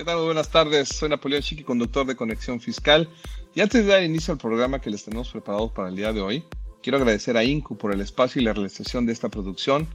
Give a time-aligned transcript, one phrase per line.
[0.00, 0.24] ¿Qué tal?
[0.24, 0.88] Buenas tardes.
[0.88, 3.06] Soy Napoleón Chiqui, conductor de Conexión Fiscal.
[3.54, 6.22] Y antes de dar inicio al programa que les tenemos preparado para el día de
[6.22, 6.42] hoy,
[6.82, 9.86] quiero agradecer a INCU por el espacio y la realización de esta producción,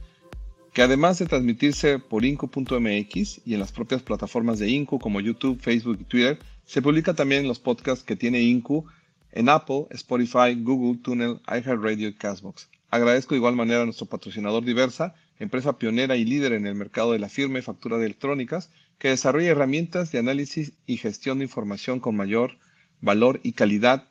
[0.72, 5.60] que además de transmitirse por incu.mx y en las propias plataformas de INCU como YouTube,
[5.60, 8.86] Facebook y Twitter, se publica también en los podcasts que tiene INCU
[9.32, 12.68] en Apple, Spotify, Google, Tunnel, iHeartRadio y Castbox.
[12.90, 17.10] Agradezco de igual manera a nuestro patrocinador Diversa, empresa pionera y líder en el mercado
[17.10, 21.44] de la firma y factura de electrónicas, que desarrolla herramientas de análisis y gestión de
[21.44, 22.58] información con mayor
[23.00, 24.08] valor y calidad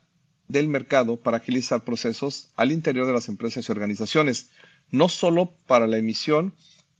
[0.48, 4.50] del mercado para agilizar procesos al interior de las empresas y organizaciones,
[4.90, 6.54] no solo para la emisión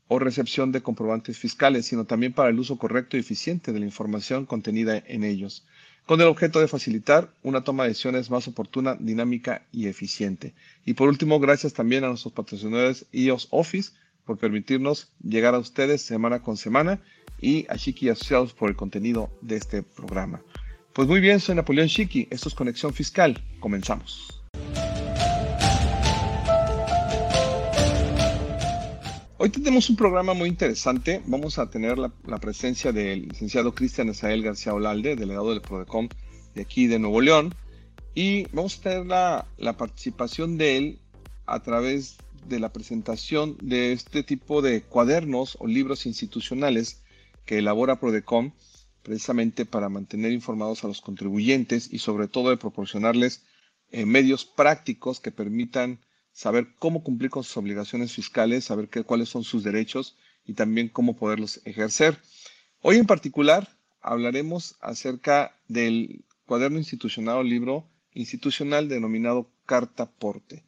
[0.09, 3.87] o recepción de comprobantes fiscales, sino también para el uso correcto y eficiente de la
[3.87, 5.65] información contenida en ellos,
[6.07, 10.55] con el objeto de facilitar una toma de decisiones más oportuna, dinámica y eficiente.
[10.85, 13.93] Y por último, gracias también a nuestros patrocinadores iOS Office
[14.27, 17.01] por permitirnos llegar a ustedes semana con semana
[17.41, 20.43] y a Chiqui Asociados por el contenido de este programa.
[20.93, 24.43] Pues muy bien, soy Napoleón Chiqui, esto es Conexión Fiscal, comenzamos.
[29.39, 31.23] Hoy tenemos un programa muy interesante.
[31.27, 36.09] Vamos a tener la, la presencia del licenciado Cristian Esael García Olalde, delegado del PRODECOM
[36.55, 37.55] de aquí de Nuevo León.
[38.15, 40.99] Y vamos a tener la, la participación de él
[41.45, 42.17] a través
[42.49, 47.03] de la presentación de este tipo de cuadernos o libros institucionales
[47.45, 48.53] que elabora Prodecom
[49.03, 53.45] precisamente para mantener informados a los contribuyentes y sobre todo de proporcionarles
[53.93, 56.01] eh, medios prácticos que permitan
[56.33, 60.89] saber cómo cumplir con sus obligaciones fiscales, saber qué, cuáles son sus derechos y también
[60.89, 62.21] cómo poderlos ejercer.
[62.83, 63.69] Hoy en particular
[64.01, 70.65] hablaremos acerca del cuaderno institucional o libro institucional denominado Carta Porte.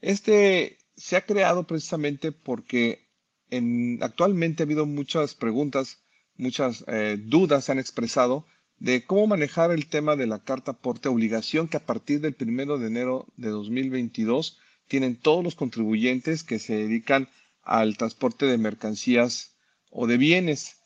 [0.00, 3.08] Este se ha creado precisamente porque
[3.50, 5.98] en, actualmente ha habido muchas preguntas
[6.36, 8.44] muchas eh, dudas se han expresado
[8.78, 12.78] de cómo manejar el tema de la carta porte obligación que a partir del primero
[12.78, 17.28] de enero de 2022 tienen todos los contribuyentes que se dedican
[17.62, 19.56] al transporte de mercancías
[19.90, 20.76] o de bienes,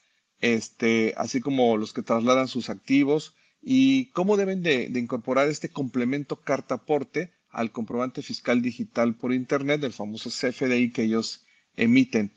[0.41, 5.69] este, así como los que trasladan sus activos y cómo deben de, de incorporar este
[5.69, 11.45] complemento carta porte al comprobante fiscal digital por internet, el famoso CFDI que ellos
[11.77, 12.33] emiten.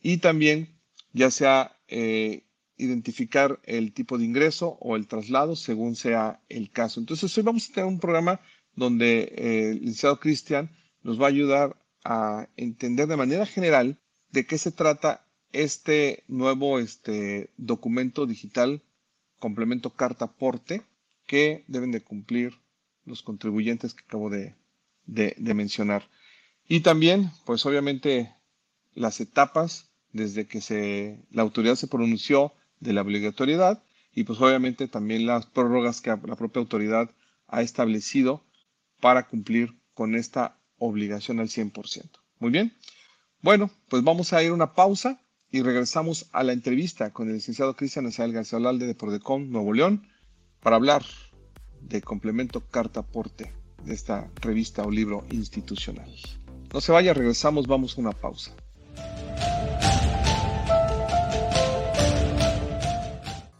[0.00, 0.80] Y también
[1.12, 2.44] ya sea eh,
[2.76, 7.00] identificar el tipo de ingreso o el traslado según sea el caso.
[7.00, 8.40] Entonces hoy vamos a tener un programa
[8.74, 10.70] donde eh, el licenciado Cristian
[11.02, 13.98] nos va a ayudar a entender de manera general
[14.30, 18.82] de qué se trata este nuevo este, documento digital
[19.38, 20.82] complemento carta porte
[21.26, 22.54] que deben de cumplir
[23.04, 24.54] los contribuyentes que acabo de,
[25.54, 26.08] mencionar.
[26.68, 28.32] Y también, pues obviamente,
[28.94, 34.88] las etapas desde que se, la autoridad se pronunció de la obligatoriedad y pues obviamente
[34.88, 37.10] también las prórrogas que la propia autoridad
[37.46, 38.44] ha establecido
[39.00, 42.10] para cumplir con esta obligación al 100%.
[42.38, 42.76] Muy bien.
[43.42, 45.20] Bueno, pues vamos a ir a una pausa
[45.50, 49.72] y regresamos a la entrevista con el licenciado Cristian Azael García Olalde de Prodecon Nuevo
[49.72, 50.08] León
[50.60, 51.04] para hablar
[51.80, 56.10] de complemento carta aporte de esta revista o libro institucional.
[56.72, 58.52] No se vaya, regresamos, vamos a una pausa.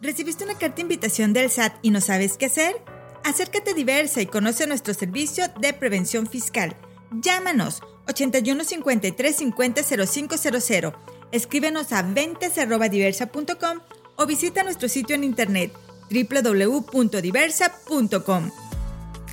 [0.01, 2.77] ¿Recibiste una carta de invitación del SAT y no sabes qué hacer?
[3.23, 6.75] Acércate a Diversa y conoce nuestro servicio de prevención fiscal.
[7.13, 10.95] Llámanos 81 53 50 0500.
[11.33, 13.79] Escríbenos a ventas.diversa.com
[14.17, 15.73] o visita nuestro sitio en internet
[16.11, 18.70] www.diversa.com.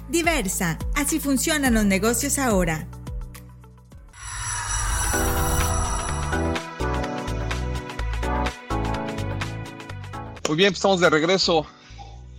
[0.09, 2.87] Diversa, así funcionan los negocios ahora.
[10.47, 11.67] Muy bien, estamos de regreso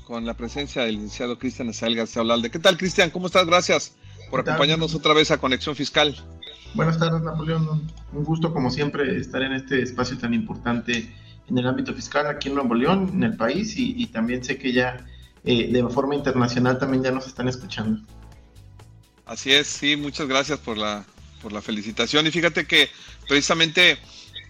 [0.07, 2.51] con la presencia del licenciado Cristian Azael García Olalde.
[2.51, 3.11] ¿Qué tal, Cristian?
[3.11, 3.47] ¿Cómo estás?
[3.47, 3.93] Gracias
[4.31, 6.17] por acompañarnos otra vez a Conexión Fiscal.
[6.73, 7.91] Buenas tardes, Napoleón.
[8.13, 11.15] Un gusto, como siempre, estar en este espacio tan importante
[11.49, 14.73] en el ámbito fiscal aquí en Nuevo León, en el país, y, también sé que
[14.73, 15.07] ya
[15.45, 18.01] eh, de forma internacional también ya nos están escuchando.
[19.27, 21.05] Así es, sí, muchas gracias por la,
[21.43, 22.27] por la felicitación.
[22.27, 22.89] Y fíjate que
[23.29, 23.99] precisamente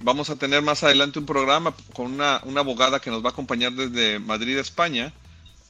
[0.00, 3.72] vamos a tener más adelante un programa con una, abogada que nos va a acompañar
[3.72, 5.12] desde Madrid, España.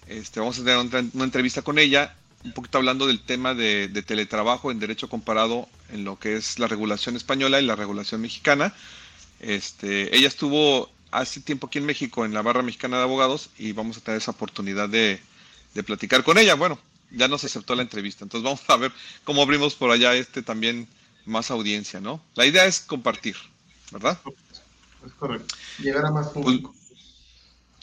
[0.06, 0.78] Este, vamos a tener
[1.12, 5.68] una entrevista con ella, un poquito hablando del tema de, de, teletrabajo en derecho comparado
[5.90, 8.74] en lo que es la regulación española y la regulación mexicana.
[9.40, 13.72] Este, ella estuvo hace tiempo aquí en México en la barra mexicana de abogados y
[13.72, 15.20] vamos a tener esa oportunidad de,
[15.86, 16.54] platicar con ella.
[16.54, 16.78] Bueno,
[17.10, 18.92] ya nos aceptó la entrevista, entonces vamos a ver
[19.24, 20.88] cómo abrimos por allá este también
[21.24, 22.20] más audiencia, ¿no?
[22.34, 23.36] La idea es compartir,
[23.92, 24.18] ¿verdad?
[25.06, 25.54] Es correcto.
[25.78, 26.74] Llegar a más público.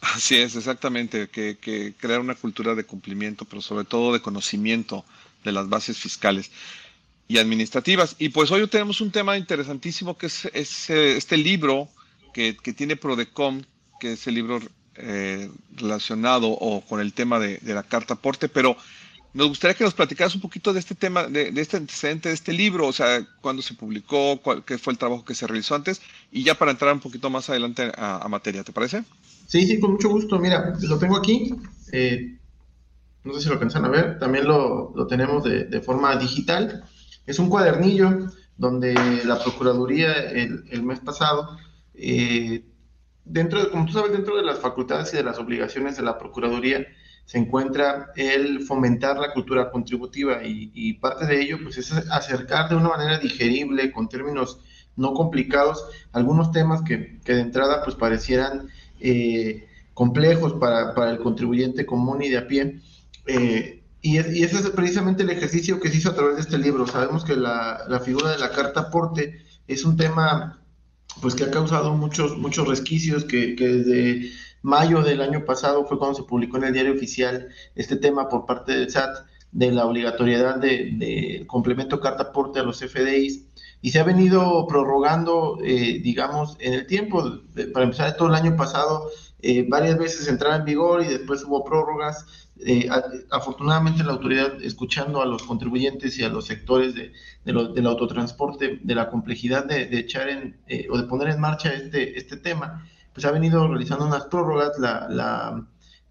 [0.01, 5.05] así es, exactamente, que, que, crear una cultura de cumplimiento, pero sobre todo de conocimiento
[5.45, 6.51] de las bases fiscales
[7.29, 8.15] y administrativas.
[8.19, 11.89] Y pues hoy tenemos un tema interesantísimo que es, es este libro
[12.35, 13.61] que, tiene Prodecom,
[13.97, 14.59] que es el libro
[14.95, 18.75] eh, relacionado o con el tema de, la carta aporte, pero
[19.33, 22.51] nos gustaría que nos platicaras un poquito de este tema, de, este antecedente de este
[22.51, 26.01] libro, o sea, cuándo se publicó, cuál, qué fue el trabajo que se realizó antes,
[26.29, 29.03] y ya para entrar un poquito más adelante a, materia, ¿te parece?
[29.47, 30.37] Sí, sí, con mucho gusto.
[30.37, 31.55] Mira, lo tengo aquí.
[31.93, 32.37] Eh,
[33.23, 34.19] no sé si lo pensan a ver.
[34.19, 36.83] También lo, tenemos de, forma digital.
[37.25, 38.27] Es un cuadernillo
[38.57, 38.93] donde
[39.25, 41.57] la Procuraduría el mes pasado
[41.97, 42.63] eh,
[43.25, 46.17] dentro de, como tú sabes, dentro de las facultades y de las obligaciones de la
[46.17, 46.85] Procuraduría
[47.25, 52.75] se encuentra el fomentar la cultura contributiva y, parte de ello pues es acercar de
[52.75, 54.59] una manera digerible, con términos
[54.95, 58.69] no complicados, algunos temas que, de entrada pues parecieran
[58.99, 62.79] eh, complejos para, el contribuyente común y de a pie.
[63.25, 66.85] Eh, y, ese es precisamente el ejercicio que se hizo a través de este libro.
[66.85, 70.59] Sabemos que la, la figura de la carta aporte es un tema
[71.21, 74.31] pues que ha causado muchos, muchos resquicios, que, que, desde
[74.61, 78.45] mayo del año pasado fue cuando se publicó en el diario oficial este tema por
[78.45, 79.25] parte del SAT
[79.55, 83.45] de la obligatoriedad de, complemento carta aporte a los FDIs
[83.81, 87.23] y se ha venido prorrogando, eh, digamos, en el tiempo,
[87.73, 89.09] para empezar todo el año pasado,
[89.47, 92.25] eh, varias veces entraba en vigor y después hubo prórrogas
[92.65, 92.89] eh,
[93.29, 98.95] afortunadamente la autoridad, escuchando a los contribuyentes y a los sectores de, del autotransporte, de
[98.95, 103.23] la complejidad de, echar en, eh, o de poner en marcha este, este tema, pues
[103.25, 104.79] ha venido realizando unas prórrogas.
[104.79, 105.63] La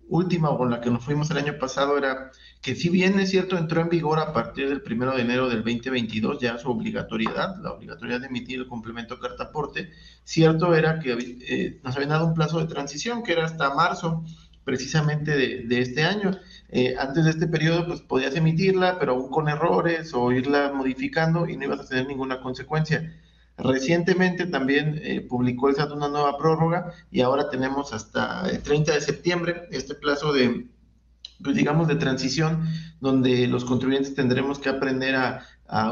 [0.09, 2.31] última con la que nos fuimos el año pasado era
[2.65, 5.63] que si bien es cierto entró en vigor a partir del primero de enero del
[5.63, 9.91] 2022 ya su obligatoriedad, la obligatoriedad de emitir el complemento carta aporte,
[10.25, 11.13] cierto era que
[11.47, 14.25] eh, nos habían dado un plazo de transición que era hasta marzo
[14.65, 16.31] precisamente de, este año.
[16.71, 21.47] Eh, antes de este periodo, pues podías emitirla, pero aún con errores o irla modificando
[21.47, 23.15] y no ibas a tener ninguna consecuencia.
[23.59, 29.01] Recientemente también eh, publicó esa una nueva prórroga y ahora tenemos hasta el 30 de
[29.03, 30.67] septiembre este plazo de,
[31.43, 32.65] pues digamos, de transición
[33.01, 35.41] donde los contribuyentes tendremos que aprender a,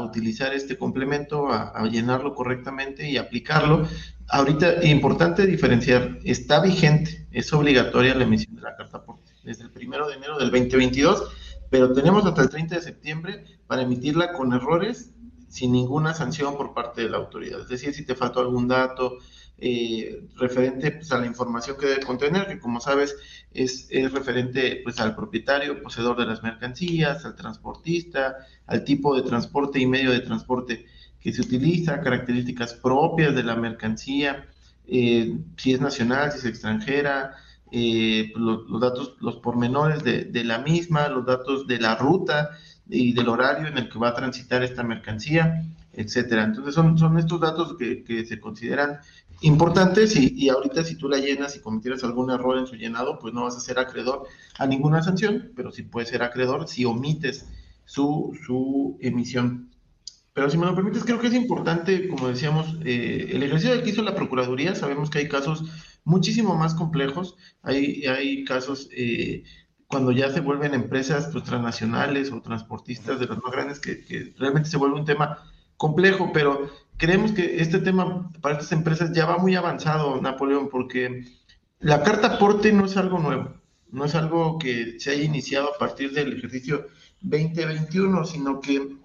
[0.01, 3.85] utilizar este complemento, a, a, llenarlo correctamente y aplicarlo
[4.29, 9.71] ahorita importante diferenciar, está vigente, es obligatoria la emisión de la carta aporte desde el
[9.71, 11.31] primero de enero del 2022,
[11.69, 15.11] pero tenemos hasta el 30 de septiembre para emitirla con errores
[15.49, 17.61] sin ninguna sanción por parte de la autoridad.
[17.61, 19.17] Es decir, si te faltó algún dato,
[19.57, 23.15] eh, referente pues, a la información que debe contener, que como sabes
[23.53, 29.21] es, es, referente pues, al propietario, poseedor de las mercancías, al transportista, al tipo de
[29.21, 30.85] transporte y medio de transporte
[31.19, 34.45] que se utiliza, características propias de la mercancía,
[34.87, 37.35] eh, si es nacional, si es extranjera,
[37.71, 42.51] eh, los, los, datos, los pormenores de, de, la misma, los datos de la ruta
[42.89, 46.43] y del horario en el que va a transitar esta mercancía, etcétera.
[46.43, 48.99] Entonces son, son estos datos que, que se consideran
[49.43, 53.19] importantes y, y, ahorita si tú la llenas y cometieras algún error en su llenado,
[53.19, 54.25] pues no vas a ser acreedor
[54.57, 57.45] a ninguna sanción, pero sí puedes ser acreedor si omites
[57.85, 59.69] su, su emisión.
[60.33, 63.89] Pero si me lo permites, creo que es importante, como decíamos, eh, el ejercicio que
[63.89, 65.63] hizo la Procuraduría, sabemos que hay casos
[66.05, 69.43] muchísimo más complejos, hay, hay casos eh,
[69.87, 74.33] cuando ya se vuelven empresas pues, transnacionales o transportistas de los más grandes, que, que
[74.37, 75.37] realmente se vuelve un tema
[75.77, 81.25] complejo, pero creemos que este tema para estas empresas ya va muy avanzado, Napoleón, porque
[81.79, 83.53] la carta aporte no es algo nuevo,
[83.91, 86.87] no es algo que se haya iniciado a partir del ejercicio
[87.21, 88.97] 2021, sino que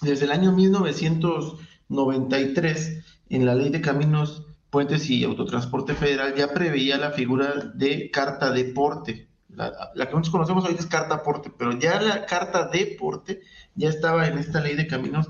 [0.00, 6.98] desde el año 1993, en la Ley de Caminos, Puentes y Autotransporte Federal, ya preveía
[6.98, 9.28] la figura de carta de porte.
[9.48, 13.40] La, la que nosotros conocemos hoy es carta aporte, pero ya la carta de porte
[13.74, 15.28] ya estaba en esta Ley de Caminos,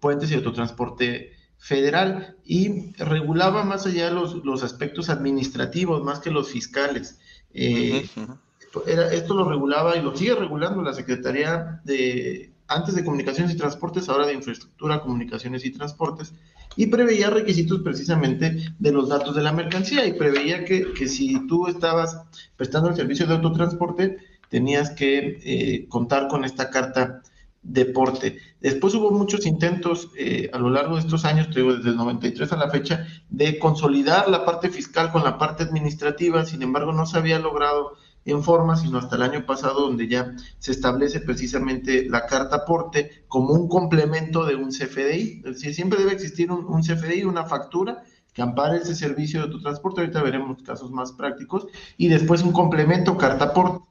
[0.00, 6.50] Puentes y Autotransporte Federal y regulaba más allá los, los aspectos administrativos, más que los
[6.50, 7.18] fiscales.
[7.52, 8.38] Eh, uh -huh.
[8.60, 13.52] esto, era, esto lo regulaba y lo sigue regulando la Secretaría de antes de Comunicaciones
[13.52, 16.34] y Transportes, ahora de Infraestructura, Comunicaciones y Transportes,
[16.76, 21.46] y preveía requisitos precisamente de los datos de la mercancía y preveía que, que si
[21.46, 22.22] tú estabas
[22.56, 27.22] prestando el servicio de autotransporte, tenías que eh, contar con esta carta
[27.62, 28.38] deporte.
[28.60, 31.96] Después hubo muchos intentos eh, a lo largo de estos años, te digo, desde el
[31.96, 36.92] 93 a la fecha, de consolidar la parte fiscal con la parte administrativa, sin embargo
[36.92, 37.92] no se había logrado
[38.24, 43.24] en forma, sino hasta el año pasado, donde ya se establece precisamente la carta aporte
[43.28, 45.42] como un complemento de un CFDI.
[45.44, 49.60] Es decir, siempre debe existir un, CFDI, una factura que ampare ese servicio de tu
[49.60, 50.00] transporte.
[50.00, 51.66] Ahorita veremos casos más prácticos.
[51.96, 53.87] Y después un complemento, carta aporte.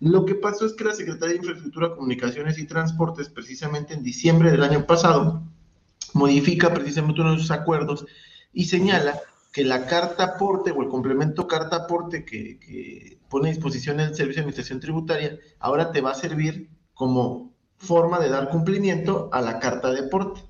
[0.00, 4.50] Lo que pasó es que la Secretaría de Infraestructura, Comunicaciones y Transportes, precisamente en diciembre
[4.50, 5.42] del año pasado,
[6.14, 8.06] modifica precisamente uno de sus acuerdos
[8.52, 9.20] y señala
[9.52, 14.40] que la carta aporte o el complemento carta aporte que, pone a disposición el Servicio
[14.40, 19.60] de Administración Tributaria, ahora te va a servir como forma de dar cumplimiento a la
[19.60, 20.40] carta de aporte.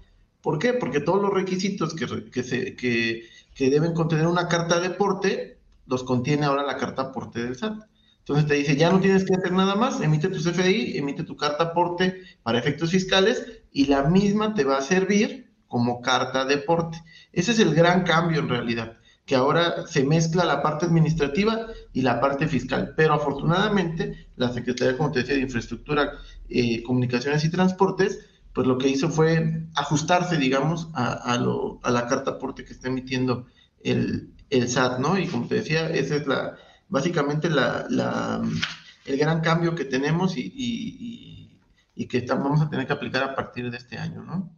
[0.40, 0.74] ¿Por qué?
[0.74, 6.62] Porque todos los requisitos que, que deben contener una carta de aporte los contiene ahora
[6.62, 7.89] la carta aporte del SAT.
[8.30, 11.36] Entonces te dice, ya no tienes que hacer nada más, emite tu CFDI, emite tu
[11.36, 16.54] carta aporte para efectos fiscales y la misma te va a servir como carta de
[16.54, 17.02] aporte.
[17.32, 22.02] Ese es el gran cambio en realidad, que ahora se mezcla la parte administrativa y
[22.02, 22.94] la parte fiscal.
[22.96, 26.12] Pero afortunadamente la Secretaría, como te decía, de Infraestructura,
[26.48, 28.20] eh, Comunicaciones y Transportes,
[28.52, 32.86] pues lo que hizo fue ajustarse, digamos, a, lo, a la carta aporte que está
[32.86, 33.46] emitiendo
[33.82, 35.18] el, el, SAT, ¿no?
[35.18, 36.56] Y como te decía, esa es la,
[36.90, 38.42] básicamente la,
[39.06, 41.60] el gran cambio que tenemos y, y,
[41.94, 44.54] y que estamos, vamos a tener que aplicar a partir de este año, ¿no?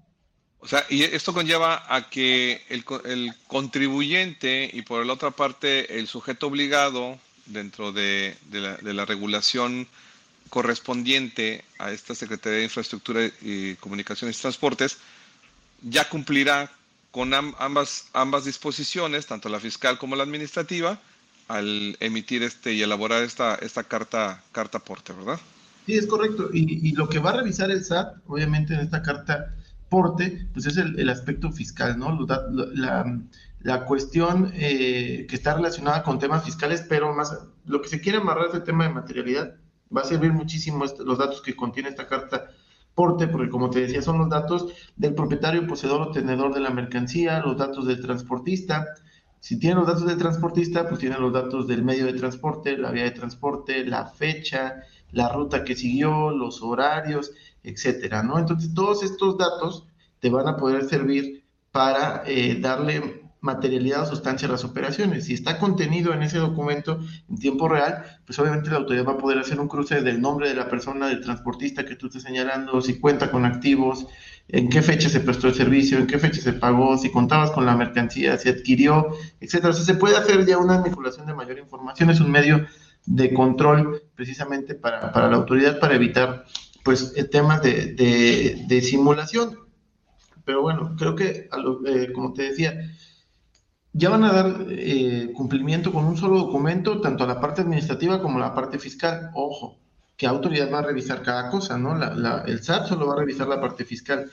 [0.58, 5.98] O sea, y esto conlleva a que el, el, contribuyente y por la otra parte
[5.98, 9.88] el sujeto obligado dentro de, de, la, de, la, regulación
[10.50, 14.98] correspondiente a esta Secretaría de Infraestructura y Comunicaciones y Transportes
[15.82, 16.70] ya cumplirá
[17.10, 21.00] con ambas, ambas disposiciones, tanto la fiscal como la administrativa,
[21.52, 25.38] al emitir este y elaborar esta, esta carta, carta aporte, ¿verdad?
[25.86, 26.48] Sí, es correcto.
[26.52, 29.54] Y, y lo que va a revisar el SAT, obviamente en esta carta
[29.92, 32.18] porte, pues es el, el aspecto fiscal, ¿no?
[32.26, 33.04] La,
[33.60, 38.18] la, cuestión eh, que está relacionada con temas fiscales, pero más lo que se quiere
[38.18, 39.54] amarrar es el tema de materialidad.
[39.94, 42.48] Va a servir muchísimo los datos que contiene esta carta
[42.94, 46.70] porte, porque como te decía, son los datos del propietario, poseedor o tenedor de la
[46.70, 48.86] mercancía, los datos del transportista.
[49.42, 52.92] Si tiene los datos del transportista, pues tiene los datos del medio de transporte, la
[52.92, 57.32] vía de transporte, la fecha, la ruta que siguió, los horarios,
[57.64, 58.38] etcétera, ¿no?
[58.38, 59.84] Entonces, todos estos datos
[60.20, 65.24] te van a poder servir para eh, darle materialidad o sustancia a las operaciones.
[65.24, 69.18] Si está contenido en ese documento en tiempo real, pues obviamente la autoridad va a
[69.18, 72.80] poder hacer un cruce del nombre de la persona, del transportista que tú estés señalando,
[72.80, 74.06] si cuenta con activos,
[74.52, 77.64] en qué fecha se prestó el servicio, en qué fecha se pagó, si contabas con
[77.64, 79.08] la mercancía, si adquirió,
[79.40, 79.70] etcétera.
[79.70, 82.66] O sea, se puede hacer ya una manipulación de mayor información, es un medio
[83.06, 86.44] de control precisamente para, para la autoridad para evitar
[86.84, 89.58] pues temas de, de, de simulación.
[90.44, 92.78] Pero bueno, creo que, lo, eh, como te decía,
[93.94, 98.20] ya van a dar eh, cumplimiento con un solo documento, tanto a la parte administrativa
[98.20, 99.30] como a la parte fiscal.
[99.34, 99.78] Ojo,
[100.16, 101.78] ¿qué autoridad va a revisar cada cosa?
[101.78, 101.96] ¿no?
[102.46, 104.30] el SAT solo va a revisar la parte fiscal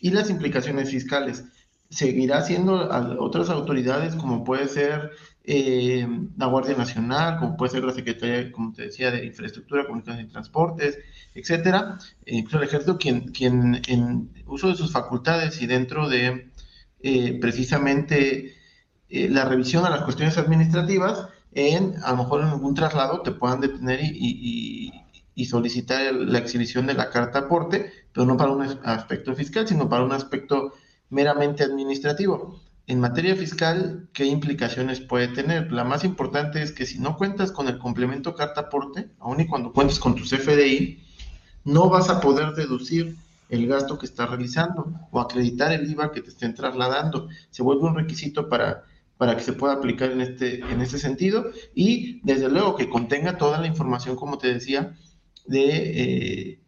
[0.00, 1.44] y las implicaciones fiscales.
[1.90, 2.88] Seguirá siendo
[3.20, 5.10] otras autoridades, como puede ser
[5.44, 6.06] eh,
[6.38, 10.32] la Guardia Nacional, como puede ser la Secretaría, como te decía, de Infraestructura, Comunicaciones y
[10.32, 10.98] Transportes,
[11.34, 16.50] etcétera, eh, incluso el Ejército, quien, quien en uso de sus facultades y dentro de
[17.40, 18.54] precisamente
[19.12, 23.32] eh, la revisión a las cuestiones administrativas, en a lo mejor en algún traslado te
[23.32, 24.90] puedan detener y,
[25.46, 30.04] solicitar la exhibición de la carta aporte, pero no para un aspecto fiscal, sino para
[30.04, 30.74] un aspecto
[31.10, 32.60] meramente administrativo.
[32.86, 35.72] En materia fiscal, ¿qué implicaciones puede tener?
[35.72, 39.46] La más importante es que si no cuentas con el complemento carta aporte, aun y
[39.46, 41.02] cuando cuentes con tu CFDI,
[41.64, 43.16] no vas a poder deducir
[43.48, 47.28] el gasto que estás realizando o acreditar el IVA que te estén trasladando.
[47.50, 48.84] Se vuelve un requisito para
[49.22, 53.38] para que se pueda aplicar en este, en este sentido y desde luego que contenga
[53.38, 54.96] toda la información, como te decía,
[55.46, 56.62] de, eh,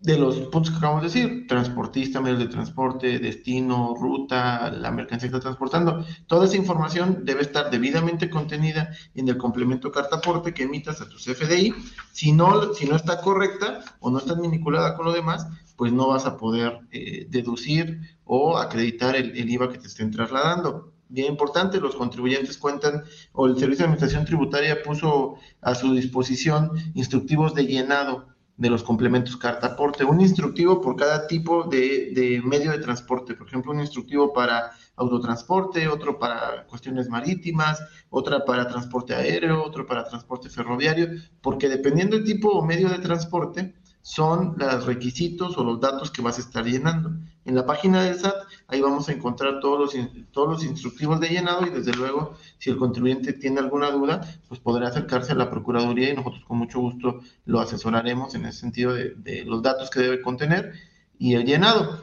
[0.00, 5.28] de los puntos que acabamos de decir, transportista, medios de transporte, destino, ruta, la mercancía
[5.28, 6.04] que está transportando.
[6.26, 11.08] Toda esa información debe estar debidamente contenida en el complemento carta aporte que emitas a
[11.08, 11.74] tu CFDI.
[12.12, 15.46] Si no, si no está correcta o no está vinculada con lo demás,
[15.76, 20.10] pues no vas a poder eh, deducir o acreditar el, el IVA que te estén
[20.10, 25.94] trasladando bien importante, los contribuyentes cuentan, o el Servicio de Administración Tributaria puso a su
[25.94, 28.26] disposición instructivos de llenado
[28.58, 33.46] de los complementos carta aporte, un instructivo por cada tipo de, medio de transporte, por
[33.46, 40.04] ejemplo, un instructivo para autotransporte, otro para cuestiones marítimas, otra para transporte aéreo, otro para
[40.04, 41.08] transporte ferroviario,
[41.40, 43.74] porque dependiendo del tipo o medio de transporte,
[44.08, 47.10] son los requisitos o los datos que vas a estar llenando.
[47.44, 48.36] En la página del SAT,
[48.66, 52.70] ahí vamos a encontrar todos los, todos los instructivos de llenado y desde luego, si
[52.70, 56.80] el contribuyente tiene alguna duda, pues podrá acercarse a la Procuraduría y nosotros con mucho
[56.80, 60.72] gusto lo asesoraremos en ese sentido de, los datos que debe contener
[61.18, 62.00] y el llenado.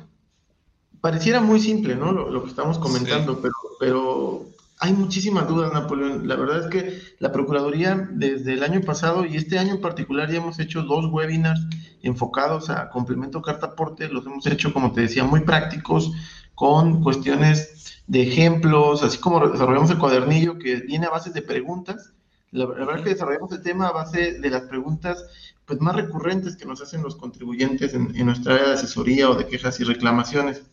[1.01, 2.11] Pareciera muy simple, ¿no?
[2.11, 4.45] Lo, que estamos comentando, pero, pero
[4.79, 6.27] hay muchísimas dudas, Napoleón.
[6.27, 10.29] La verdad es que la Procuraduría desde el año pasado y este año en particular
[10.29, 11.61] ya hemos hecho dos webinars
[12.01, 14.09] enfocados a complemento carta aporte.
[14.09, 16.11] Los hemos hecho, como te decía, muy prácticos,
[16.55, 22.13] con cuestiones de ejemplos, así como desarrollamos el cuadernillo que viene a base de preguntas.
[22.51, 25.25] La, verdad es que desarrollamos el tema a base de las preguntas
[25.65, 29.35] pues, más recurrentes que nos hacen los contribuyentes en, en nuestra área de asesoría o
[29.35, 30.63] de quejas y reclamaciones.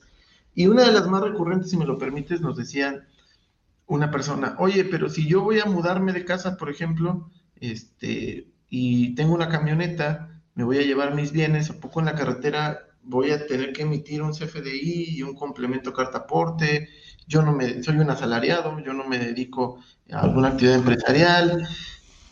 [0.55, 3.07] Y una de las más recurrentes, si me lo permites, nos decían,
[3.87, 9.15] una persona, oye, pero si yo voy a mudarme de casa, por ejemplo, este, y
[9.15, 13.31] tengo una camioneta, me voy a llevar mis bienes, ¿a poco en la carretera voy
[13.31, 16.89] a tener que emitir un CFDI y un complemento carta aporte?
[17.27, 19.79] Yo no me, soy un asalariado, yo no me dedico
[20.11, 21.69] a alguna actividad empresarial.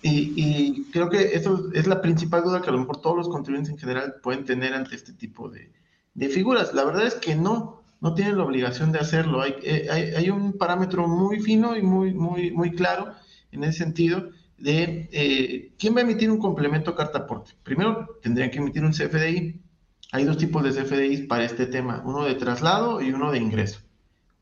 [0.03, 3.75] Y, creo que eso es la principal duda que a lo mejor todos los contribuyentes
[3.75, 5.73] en general pueden tener ante este tipo de,
[6.15, 6.73] de figuras.
[6.73, 9.45] La verdad es que no no tienen la obligación de hacerlo.
[9.45, 13.13] Eh, hay, hay, un parámetro muy fino y muy, muy, muy claro
[13.53, 17.53] en ese sentido de eh, quién va a emitir un complemento carta aporte.
[17.63, 19.61] Primero, tendrían que emitir un CFDI.
[20.13, 23.81] Hay dos tipos de CFDIs para este tema, uno de traslado y uno de ingreso.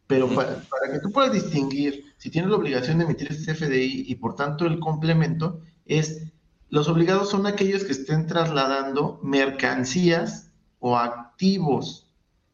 [0.07, 4.05] Pero para, para, que tú puedas distinguir si tienes la obligación de emitir ese CFDI
[4.09, 6.33] y por tanto el complemento, es
[6.71, 12.08] los obligados son aquellos que estén trasladando mercancías o activos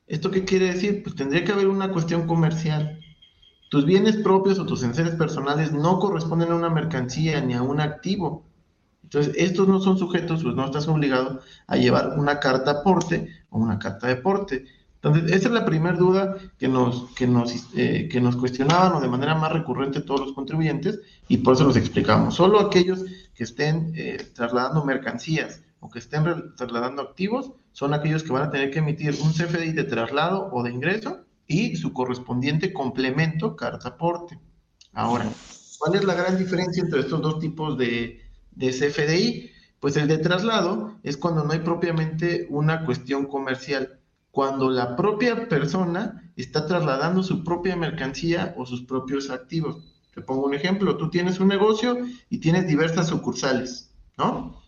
[0.07, 1.03] ¿Esto qué quiere decir?
[1.03, 3.01] Pues tendría que haber una cuestión comercial.
[3.71, 7.81] Tus bienes propios o tus enseres personales no corresponden a una mercancía ni a un
[7.81, 8.45] activo.
[9.03, 13.59] Entonces, estos no son sujetos, pues no estás obligado a llevar una carta aporte o
[13.59, 14.67] una carta de porte.
[14.97, 19.01] Entonces, esa es la primera duda que nos, que, nos, eh, que nos cuestionaban o
[19.01, 22.35] de manera más recurrente todos los contribuyentes y por eso los explicamos.
[22.35, 28.33] Solo aquellos que estén eh, trasladando mercancías o que estén trasladando activos son aquellos que
[28.33, 32.73] van a tener que emitir un CFDI de traslado o de ingreso y su correspondiente
[32.73, 34.39] complemento carta aporte.
[34.93, 35.29] Ahora,
[35.79, 38.21] ¿cuál es la gran diferencia entre estos dos tipos de,
[38.53, 39.51] de CFDI?
[39.81, 43.99] Pues el de traslado es cuando no hay propiamente una cuestión comercial,
[44.31, 49.85] cuando la propia persona está trasladando su propia mercancía o sus propios activos.
[50.15, 51.99] Te pongo un ejemplo, tú tienes un negocio
[52.31, 54.63] y tienes diversas sucursales, ¿no?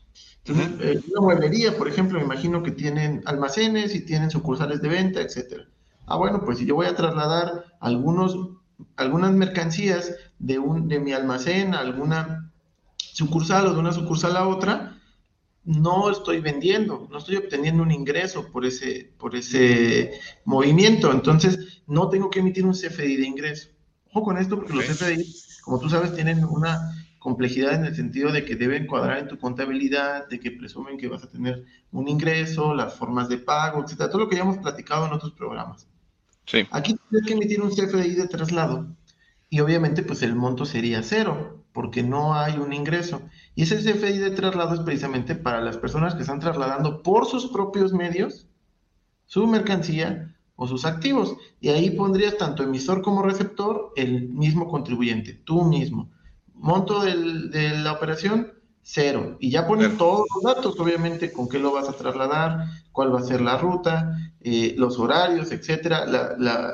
[0.48, 5.20] Eh, una mueblería, por ejemplo, me imagino que tienen almacenes y tienen sucursales de venta,
[5.20, 5.66] etcétera.
[6.06, 8.38] Ah, bueno, pues si yo voy a trasladar algunos,
[8.96, 12.52] algunas mercancías de, un, de mi almacén a alguna
[12.96, 15.00] sucursal o de una sucursal a otra,
[15.64, 20.12] no estoy vendiendo, no estoy obteniendo un ingreso por ese, por ese
[20.44, 21.11] movimiento.
[21.11, 23.68] Entonces, no tengo que emitir un CFDI de ingreso.
[24.11, 28.33] Ojo con esto porque los CFDI, como tú sabes, tienen una complejidad en el sentido
[28.33, 32.09] de que deben cuadrar en tu contabilidad, de que presumen que vas a tener un
[32.09, 35.88] ingreso, las formas de pago, etcétera, todo lo que ya hemos platicado en otros programas.
[36.46, 36.66] Sí.
[36.70, 38.87] Aquí tienes que emitir un CFDI de traslado
[39.50, 43.20] y obviamente pues el monto sería cero porque no hay un ingreso.
[43.55, 47.48] Y ese CFDI de traslado es precisamente para las personas que están trasladando por sus
[47.48, 48.46] propios medios
[49.26, 51.37] su mercancía o sus activos.
[51.61, 56.11] Y ahí pondrías tanto emisor como receptor el mismo contribuyente, tú mismo.
[56.57, 59.37] Monto de la operación, cero.
[59.40, 63.21] Y ya pones todos los datos, obviamente, con qué lo vas a trasladar, cuál va
[63.21, 66.73] a ser la ruta, eh, los horarios, etcétera, la,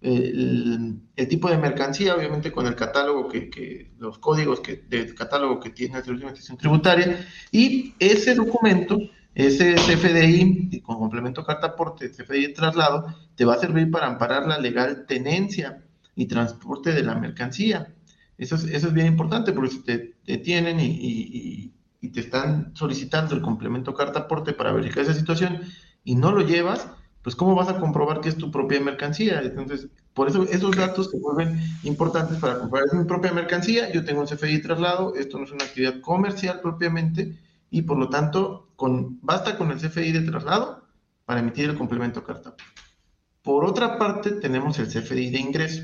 [0.00, 5.70] el, tipo de mercancía, obviamente con el catálogo que, los códigos que, de catálogo que
[5.70, 8.98] tiene la Administración Tributaria, y ese documento
[9.34, 14.46] ese CFDI con complemento carta aporte, CFDI de traslado, te va a servir para amparar
[14.46, 15.82] la legal tenencia
[16.16, 17.94] y transporte de la mercancía.
[18.40, 23.34] Eso es, eso es bien importante porque si te detienen y, y, te están solicitando
[23.34, 25.60] el complemento carta aporte para verificar esa situación
[26.02, 26.88] y no lo llevas,
[27.22, 29.42] pues ¿cómo vas a comprobar que es tu propia mercancía?
[29.42, 34.04] Entonces, por eso esos datos se vuelven importantes para comprobar, es mi propia mercancía, yo
[34.04, 37.36] tengo un CFDI de traslado, esto no es una actividad comercial propiamente,
[37.70, 40.82] y por lo tanto con, basta con el CFI de traslado
[41.26, 42.54] para emitir el complemento carta.
[43.42, 45.82] Por otra parte, tenemos el CFDI de ingreso.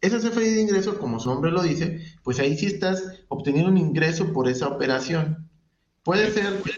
[0.00, 3.78] Ese CFDI de ingreso, como su nombre lo dice, pues ahí sí estás obteniendo un
[3.78, 5.48] ingreso por esa operación.
[6.02, 6.72] Puede ser que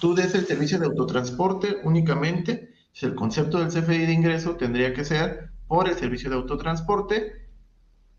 [0.00, 4.92] tú des el servicio de autotransporte únicamente, si el concepto del CFDI de ingreso tendría
[4.94, 7.44] que ser por el servicio de autotransporte,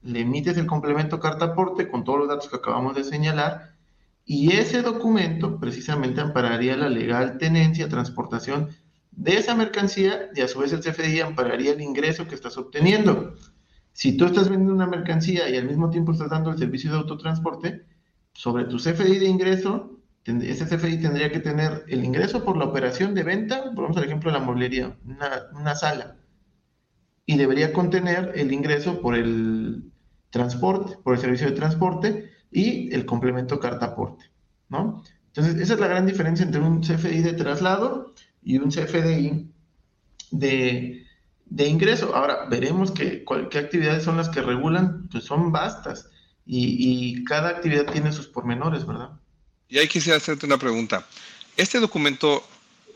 [0.03, 3.75] le emites el complemento carta aporte con todos los datos que acabamos de señalar
[4.23, 8.69] y ese documento precisamente ampararía la legal tenencia, transportación
[9.11, 13.35] de esa mercancía y a su vez el CFDI ampararía el ingreso que estás obteniendo.
[13.95, 16.97] Si tú estás vendiendo una mercancía y al mismo tiempo estás dando el servicio de
[16.97, 17.85] autotransporte,
[18.33, 23.13] sobre tu CFDI de ingreso, ese CFDI tendría que tener el ingreso por la operación
[23.13, 26.17] de venta, por ejemplo la mueblería, una, una sala,
[27.25, 29.89] y debería contener el ingreso por el
[30.29, 34.25] transporte, por el servicio de transporte, y el complemento carta aporte,
[34.67, 35.03] ¿no?
[35.27, 39.49] Entonces, esa es la gran diferencia entre un CFDI de traslado y un CFDI
[40.31, 41.04] de,
[41.67, 42.15] ingreso.
[42.15, 46.09] Ahora, veremos que, qué actividades son las que regulan, pues son vastas
[46.45, 49.09] y, y cada actividad tiene sus pormenores, ¿verdad?
[49.67, 51.05] Y ahí quisiera hacerte una pregunta.
[51.57, 52.45] ¿Este documento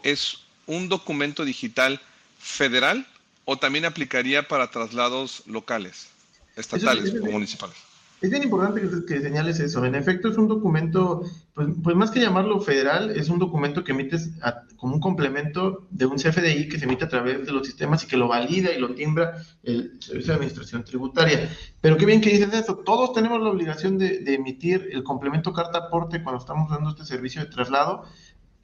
[0.03, 1.99] es un documento digital
[2.37, 3.07] federal
[3.45, 6.09] o también aplicaría para traslados locales,
[6.55, 7.88] estatales o municipales?
[8.21, 9.85] Es bien importante que, señales eso.
[9.85, 13.93] En efecto, es un documento, pues, pues, más que llamarlo federal, es un documento que
[13.93, 14.31] emites
[14.75, 18.07] como un complemento de un CFDI que se emite a través de los sistemas y
[18.07, 21.49] que lo valida y lo timbra el Servicio de Administración Tributaria.
[21.79, 22.77] Pero qué bien que dices eso.
[22.77, 27.41] Todos tenemos la obligación de, emitir el complemento carta aporte cuando estamos dando este servicio
[27.41, 28.03] de traslado.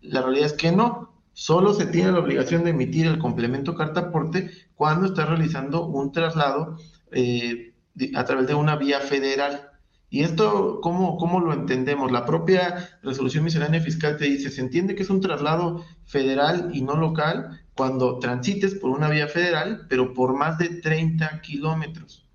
[0.02, 1.14] La realidad es que no.
[1.32, 6.12] Solo se tiene la obligación de emitir el complemento carta aporte cuando está realizando un
[6.12, 6.78] traslado.
[7.12, 7.74] Eh,
[8.16, 9.70] a través de una vía federal.
[10.10, 12.12] ¿Y esto cómo, cómo lo entendemos?
[12.12, 16.82] La propia resolución miscelánea fiscal te dice, se entiende que es un traslado federal y
[16.82, 22.26] no local cuando transites por una vía federal, pero por más de 30 kilómetros.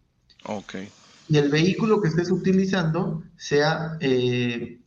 [0.44, 0.74] Ok.
[1.28, 4.80] Y el vehículo que estés utilizando sea eh,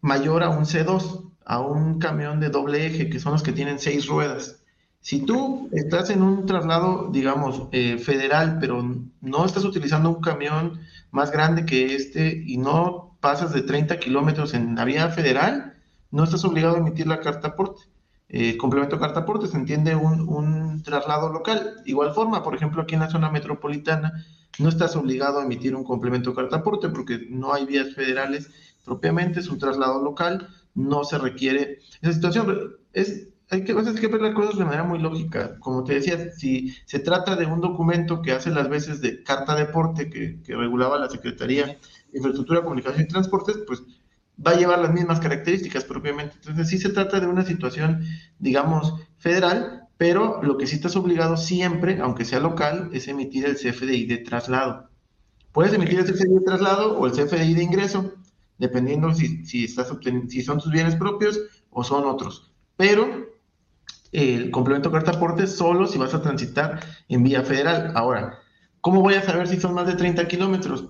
[0.00, 3.78] mayor a un C2, a un camión de doble eje, que son los que tienen
[3.78, 4.57] seis ruedas.
[5.08, 8.84] Si tú estás en un traslado, digamos, eh, federal, pero
[9.22, 10.80] no estás utilizando un camión
[11.12, 15.72] más grande que este y no pasas de 30 kilómetros en la vía federal,
[16.10, 17.84] no estás obligado a emitir la carta aporte.
[18.28, 21.76] Eh, complemento carta aporte se entiende un, un traslado local.
[21.86, 24.12] Igual forma, por ejemplo, aquí en la zona metropolitana,
[24.58, 28.50] no estás obligado a emitir un complemento carta aporte porque no hay vías federales
[28.84, 32.76] propiamente, es un traslado local, no se requiere esa situación.
[32.92, 35.58] Es hay que, hay que ver las cosas de manera muy lógica.
[35.58, 39.54] Como te decía, si se trata de un documento que hace las veces de carta
[39.54, 41.78] de porte que, regulaba la Secretaría de
[42.12, 43.82] Infraestructura, Comunicación y Transportes, pues
[44.44, 46.36] va a llevar las mismas características propiamente.
[46.36, 48.04] Entonces sí se trata de una situación,
[48.38, 53.56] digamos, federal, pero lo que sí estás obligado siempre, aunque sea local, es emitir el
[53.56, 54.90] CFDI de traslado.
[55.52, 58.12] Puedes emitir el CFDI de traslado o el CFDI de ingreso,
[58.58, 59.90] dependiendo si, si, estás
[60.28, 62.52] si son tus bienes propios o son otros.
[62.76, 63.27] Pero
[64.12, 67.92] el complemento carta aporte solo si vas a transitar en vía federal.
[67.94, 68.38] Ahora,
[68.80, 70.84] ¿cómo voy a saber si son más de 30 kilómetros?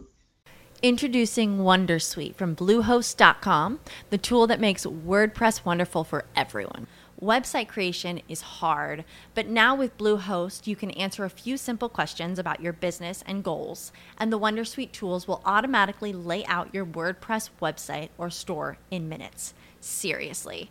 [0.81, 6.87] Introducing Wondersuite from Bluehost.com, the tool that makes WordPress wonderful for everyone.
[7.21, 9.05] Website creation is hard,
[9.35, 13.43] but now with Bluehost, you can answer a few simple questions about your business and
[13.43, 19.09] goals, and the Wondersuite tools will automatically lay out your WordPress website or store in
[19.09, 19.55] minutes.
[19.81, 20.71] Seriously.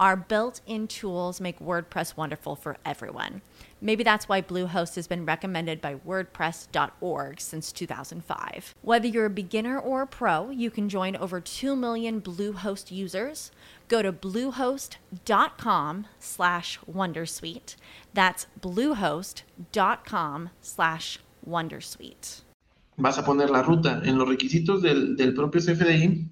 [0.00, 3.42] our built in tools make WordPress wonderful for everyone.
[3.82, 8.74] Maybe that's why Bluehost has been recommended by WordPress.org since 2005.
[8.80, 13.50] Whether you're a beginner or a pro, you can join over 2 million Bluehost users.
[13.88, 17.76] Go to bluehost.com slash wondersuite.
[18.14, 22.40] That's bluehost.com slash wondersuite.
[22.96, 24.02] Vas a poner la ruta.
[24.04, 26.26] En los requisitos del, del propio CFDI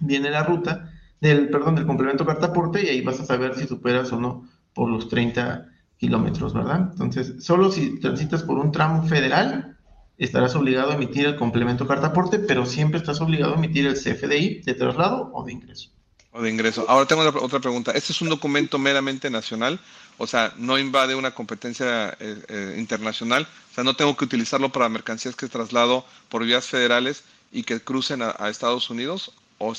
[0.00, 0.91] viene la ruta
[1.22, 4.90] del, perdón, del complemento cartaporte y ahí vas a saber si superas o no por
[4.90, 6.90] los 30 kilómetros, ¿verdad?
[6.90, 9.78] Entonces, solo si transitas por un tramo federal,
[10.18, 14.62] estarás obligado a emitir el complemento cartaporte, pero siempre estás obligado a emitir el CFDI
[14.62, 15.90] de traslado o de ingreso.
[16.32, 16.86] O de ingreso.
[16.88, 17.92] Ahora tengo otra, pregunta.
[17.92, 19.78] ¿Este es un documento meramente nacional?
[20.18, 23.46] O sea, no invade una competencia eh, eh, internacional.
[23.70, 27.78] O sea, no tengo que utilizarlo para mercancías que traslado por vías federales y que
[27.78, 29.30] crucen a, Estados Unidos.
[29.58, 29.72] O,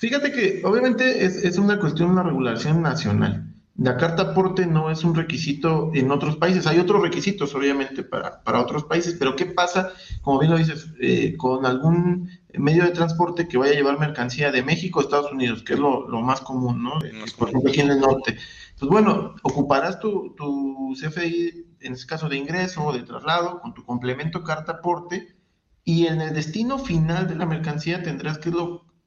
[0.00, 3.54] Fíjate que obviamente es, es una cuestión, una regulación nacional.
[3.76, 6.66] La carta aporte no es un requisito en otros países.
[6.66, 10.88] Hay otros requisitos, obviamente, para, para otros países, pero ¿qué pasa, como bien lo dices,
[11.02, 15.32] eh, con algún medio de transporte que vaya a llevar mercancía de México a Estados
[15.32, 16.92] Unidos, que es lo, más común, ¿no?
[17.36, 18.38] Por ejemplo, aquí en el norte.
[18.78, 23.74] Pues bueno, ocuparás tu, tu CFDI, en este caso de ingreso o de traslado, con
[23.74, 25.36] tu complemento carta aporte,
[25.84, 28.50] y en el destino final de la mercancía tendrás que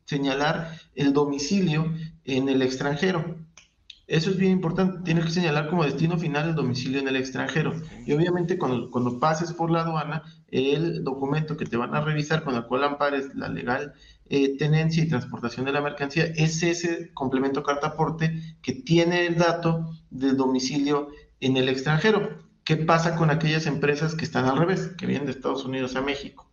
[0.05, 1.93] señalar el domicilio
[2.25, 3.37] en el extranjero.
[4.05, 7.73] Eso es bien importante, tienes que señalar como destino final el domicilio en el extranjero.
[8.05, 12.43] Y obviamente cuando, cuando pases por la aduana, el documento que te van a revisar
[12.43, 13.93] con el cual ampares la legal
[14.29, 19.37] eh, tenencia y transportación de la mercancía es ese complemento carta aporte que tiene el
[19.37, 22.41] dato del domicilio en el extranjero.
[22.63, 26.01] ¿Qué pasa con aquellas empresas que están al revés, que vienen de Estados Unidos a
[26.01, 26.52] México?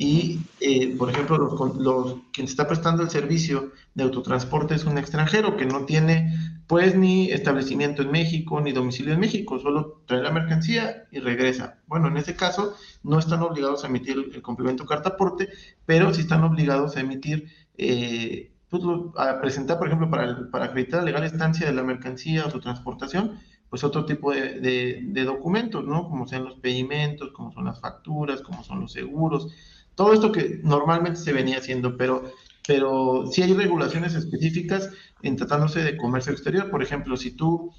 [0.00, 4.96] Y, eh, por ejemplo, los, los, quien está prestando el servicio de autotransporte es un
[4.96, 6.32] extranjero que no tiene
[6.68, 11.80] pues ni establecimiento en México, ni domicilio en México, solo trae la mercancía y regresa.
[11.88, 15.48] Bueno, en ese caso no están obligados a emitir el, complemento cartaporte,
[15.84, 18.84] pero sí están obligados a emitir, eh, pues,
[19.16, 22.60] a presentar, por ejemplo, para, para acreditar la legal estancia de la mercancía o su
[22.60, 26.08] transportación, pues otro tipo de, de, documentos, ¿no?
[26.08, 29.52] Como sean los pedimentos, como son las facturas, como son los seguros,
[29.98, 32.22] todo esto que normalmente se venía haciendo, pero
[32.68, 34.90] pero sí hay regulaciones específicas
[35.22, 36.70] en tratándose de comercio exterior.
[36.70, 37.72] Por ejemplo, si tú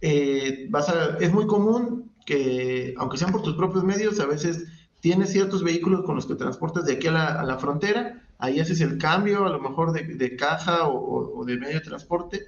[0.00, 1.18] eh, vas a...
[1.18, 4.64] Es muy común que, aunque sean por tus propios medios, a veces
[5.00, 8.96] tienes ciertos vehículos con los que transportas de aquí a la, frontera, ahí haces el
[8.96, 12.46] cambio a lo mejor de, caja o, de medio de transporte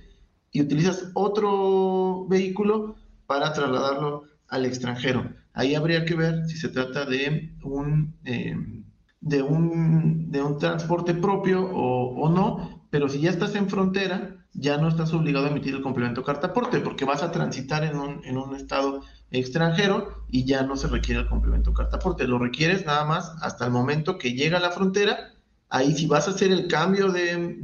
[0.50, 5.30] y utilizas otro vehículo para trasladarlo al extranjero.
[5.52, 8.14] Ahí habría que ver si se trata de un...
[8.24, 8.82] Eh,
[9.22, 14.76] de un, de un transporte propio o, no, pero si ya estás en frontera, ya
[14.76, 18.37] no estás obligado a emitir el complemento cartaporte, porque vas a transitar en un, en
[18.37, 22.26] un estado extranjero y ya no se requiere el complemento cartaporte.
[22.26, 25.32] Lo requieres nada más hasta el momento que llega a la frontera.
[25.70, 27.56] Ahí si vas a hacer el cambio de,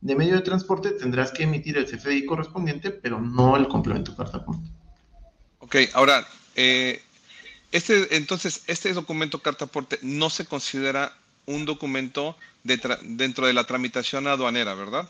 [0.00, 4.70] de, medio de transporte, tendrás que emitir el CFDI correspondiente, pero no el complemento cartaporte.
[5.58, 7.02] Ok, ahora, eh,
[7.74, 11.12] este, entonces, este documento carta aporte no se considera
[11.44, 15.08] un documento dentro de la tramitación aduanera, ¿verdad?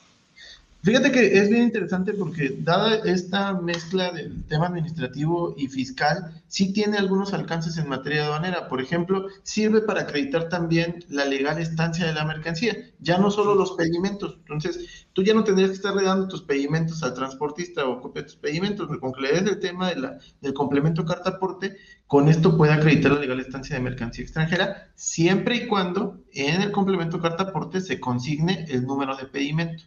[0.84, 6.74] Fíjate que es bien interesante porque dada esta mezcla del tema administrativo y fiscal, sí
[6.74, 8.68] tiene algunos alcances en materia aduanera.
[8.68, 13.54] Por ejemplo, sirve para acreditar también la legal estancia de la mercancía, ya no solo
[13.54, 14.36] los pedimentos.
[14.40, 18.36] Entonces, tú ya no tendrías que estar redando tus pedimentos al transportista o copia tus
[18.36, 23.20] pedimentos, con le des el tema del complemento carta aporte, con esto puede acreditar la
[23.20, 28.66] legal estancia de mercancía extranjera, siempre y cuando en el complemento carta aporte se consigne
[28.68, 29.84] el número de pedimento.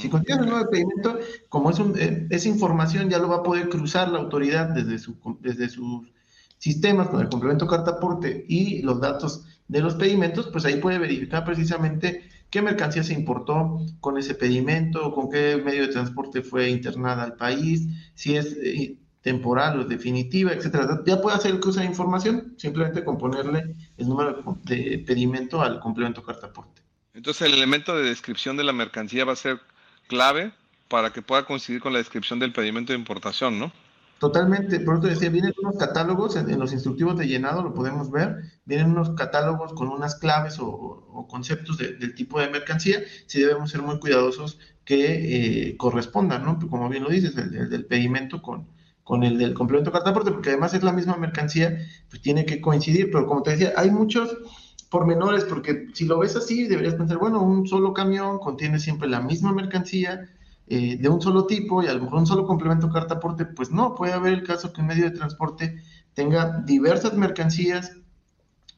[0.00, 1.18] Si contiene el nuevo pedimento,
[1.50, 5.18] como es eh, esa información ya lo va a poder cruzar la autoridad desde, su,
[5.40, 6.10] desde sus
[6.56, 10.98] sistemas con el complemento carta aporte y los datos de los pedimentos, pues ahí puede
[10.98, 16.70] verificar precisamente qué mercancía se importó con ese pedimento, con qué medio de transporte fue
[16.70, 21.00] internada al país, si es, eh, temporal o definitiva, etcétera.
[21.06, 25.80] Ya puede hacer el cruce de información simplemente con ponerle el número de pedimento al
[25.80, 26.82] complemento carta aporte.
[27.14, 29.60] Entonces el elemento de descripción de la mercancía va a ser
[30.08, 30.52] clave
[30.88, 33.72] para que pueda coincidir con la descripción del pedimento de importación, ¿no?
[34.18, 38.52] Totalmente, por eso decía, vienen unos catálogos, en, los instructivos de llenado lo podemos ver,
[38.66, 43.80] vienen unos catálogos con unas claves o, conceptos del tipo de mercancía, si debemos ser
[43.80, 46.58] muy cuidadosos que eh, correspondan, ¿no?
[46.68, 48.68] Como bien lo dices, el, del pedimento con,
[49.04, 52.60] con el del complemento carta aporte, porque además es la misma mercancía, pues tiene que
[52.60, 54.36] coincidir, pero como te decía, hay muchos
[54.90, 59.20] pormenores, porque si lo ves así, deberías pensar, bueno, un solo camión contiene siempre la
[59.20, 60.30] misma mercancía,
[60.66, 63.70] eh, de un solo tipo y a lo mejor un solo complemento carta aporte, pues
[63.70, 65.82] no, puede haber el caso que un medio de transporte
[66.14, 67.92] tenga diversas mercancías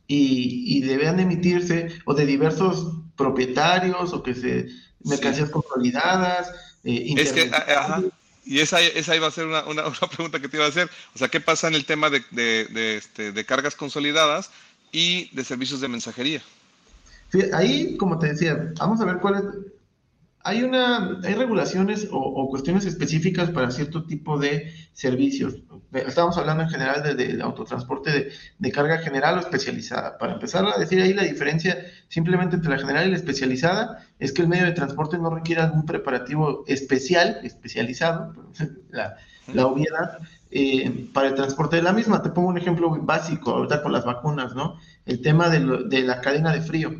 [0.08, 4.66] y, deban emitirse o de diversos propietarios o que se
[5.04, 6.50] mercancías consolidadas.
[6.84, 8.02] Eh, es que, ajá,
[8.46, 10.88] y esa, esa iba a ser una, una, pregunta que te iba a hacer.
[11.14, 14.50] O sea, ¿qué pasa en el tema de, de, este, de cargas consolidadas
[14.92, 16.42] y de servicios de mensajería?
[17.52, 19.75] ahí, como te decía, vamos a ver cuál es
[20.46, 25.56] hay, una, hay regulaciones o, cuestiones específicas para cierto tipo de servicios.
[25.92, 30.16] Estamos hablando en general de, autotransporte de, carga general o especializada.
[30.18, 34.32] Para empezar a decir ahí la diferencia simplemente entre la general y la especializada es
[34.32, 38.32] que el medio de transporte no requiere algún preparativo especial, especializado,
[38.90, 40.20] la, obviedad,
[40.52, 42.22] eh, para el transporte de la misma.
[42.22, 44.78] Te pongo un ejemplo básico ahorita con las vacunas, ¿no?
[45.06, 46.94] El tema de la cadena de frío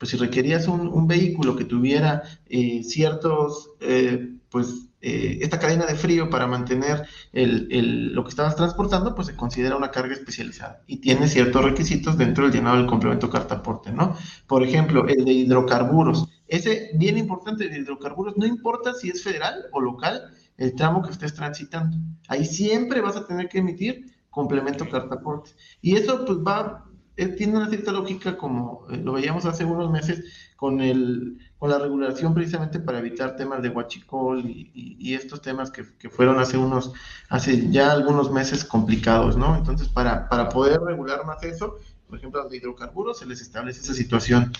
[0.00, 5.94] pues si requerías un, vehículo que tuviera eh, ciertos, eh, pues eh, esta cadena de
[5.94, 11.02] frío para mantener el, lo que estabas transportando, pues se considera una carga especializada y
[11.02, 14.16] tiene ciertos requisitos dentro del llenado del complemento cartaporte, ¿no?
[14.46, 16.26] Por ejemplo, el de hidrocarburos.
[16.48, 20.22] Ese, bien importante, de hidrocarburos, no importa si es federal o local
[20.56, 21.98] el tramo que estés transitando.
[22.26, 25.50] Ahí siempre vas a tener que emitir complemento cartaporte.
[25.82, 30.52] Y eso pues va tiene una cierta lógica como eh, lo veíamos hace unos meses
[30.56, 35.84] con, el, con la regulación precisamente para evitar temas de huachicol y, estos temas que,
[36.08, 36.92] fueron hace unos,
[37.28, 39.56] hace ya algunos meses complicados, ¿no?
[39.56, 43.94] Entonces, para, para poder regular más eso, por ejemplo, los hidrocarburos, se les establece esa
[43.94, 44.52] situación.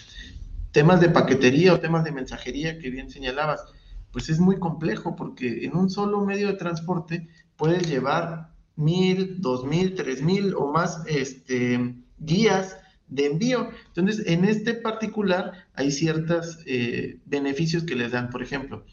[0.72, 3.64] Temas de paquetería o temas de mensajería que bien señalabas,
[4.12, 9.64] pues es muy complejo porque en un solo medio de transporte puedes llevar mil, dos
[9.64, 12.76] mil, tres mil o más este, guías
[13.08, 13.68] de envío.
[13.88, 18.30] Entonces, en este particular hay ciertos eh, beneficios que les dan.
[18.30, 18.84] Por ejemplo,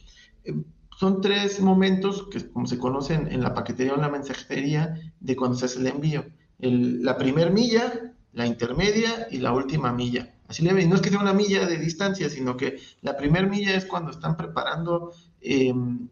[0.43, 0.53] eh,
[0.97, 5.35] son tres momentos que, como se conocen en la paquetería o en la mensajería, de
[5.35, 6.25] cuando se hace el envío.
[6.59, 10.33] la primer milla, la intermedia y la última milla.
[10.47, 13.47] Así le ven, no es que sea una milla de distancia, sino que la primer
[13.47, 15.11] milla es cuando están preparando
[15.41, 16.07] em,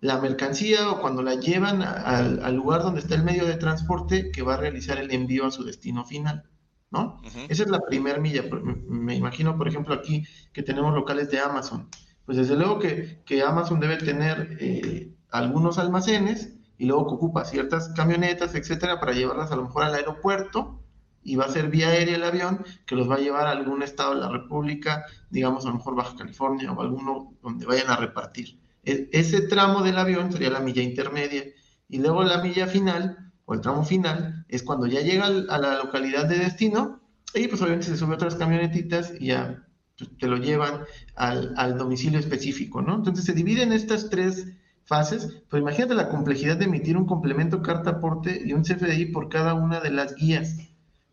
[0.00, 4.42] la mercancía o cuando la llevan al lugar donde está el medio de transporte que
[4.42, 6.44] va a realizar el envío a su destino final.
[6.90, 7.20] ¿No?
[7.48, 8.44] Esa es la primera milla.
[8.88, 11.88] Me imagino, por ejemplo, aquí que tenemos locales de Amazon.
[12.24, 17.92] Pues desde luego que, Amazon debe tener eh, algunos almacenes y luego que ocupa ciertas
[17.94, 20.80] camionetas, etcétera, para llevarlas a lo mejor al aeropuerto
[21.22, 23.82] y va a ser vía aérea el avión que los va a llevar a algún
[23.82, 27.96] estado de la República, digamos a lo mejor Baja California o alguno donde vayan a
[27.96, 28.58] repartir.
[28.84, 31.44] E, ese tramo del avión sería la milla intermedia
[31.88, 35.82] y luego la milla final o el tramo final, es cuando ya llega a la
[35.82, 37.00] localidad de destino
[37.34, 39.66] y pues obviamente se sube otras camionetitas y ya
[39.98, 40.82] pues, te lo llevan
[41.16, 42.94] al, domicilio específico, ¿no?
[42.94, 44.46] Entonces se dividen estas tres
[44.84, 49.28] fases, pero imagínate la complejidad de emitir un complemento carta aporte y un CFDI por
[49.28, 50.56] cada una de las guías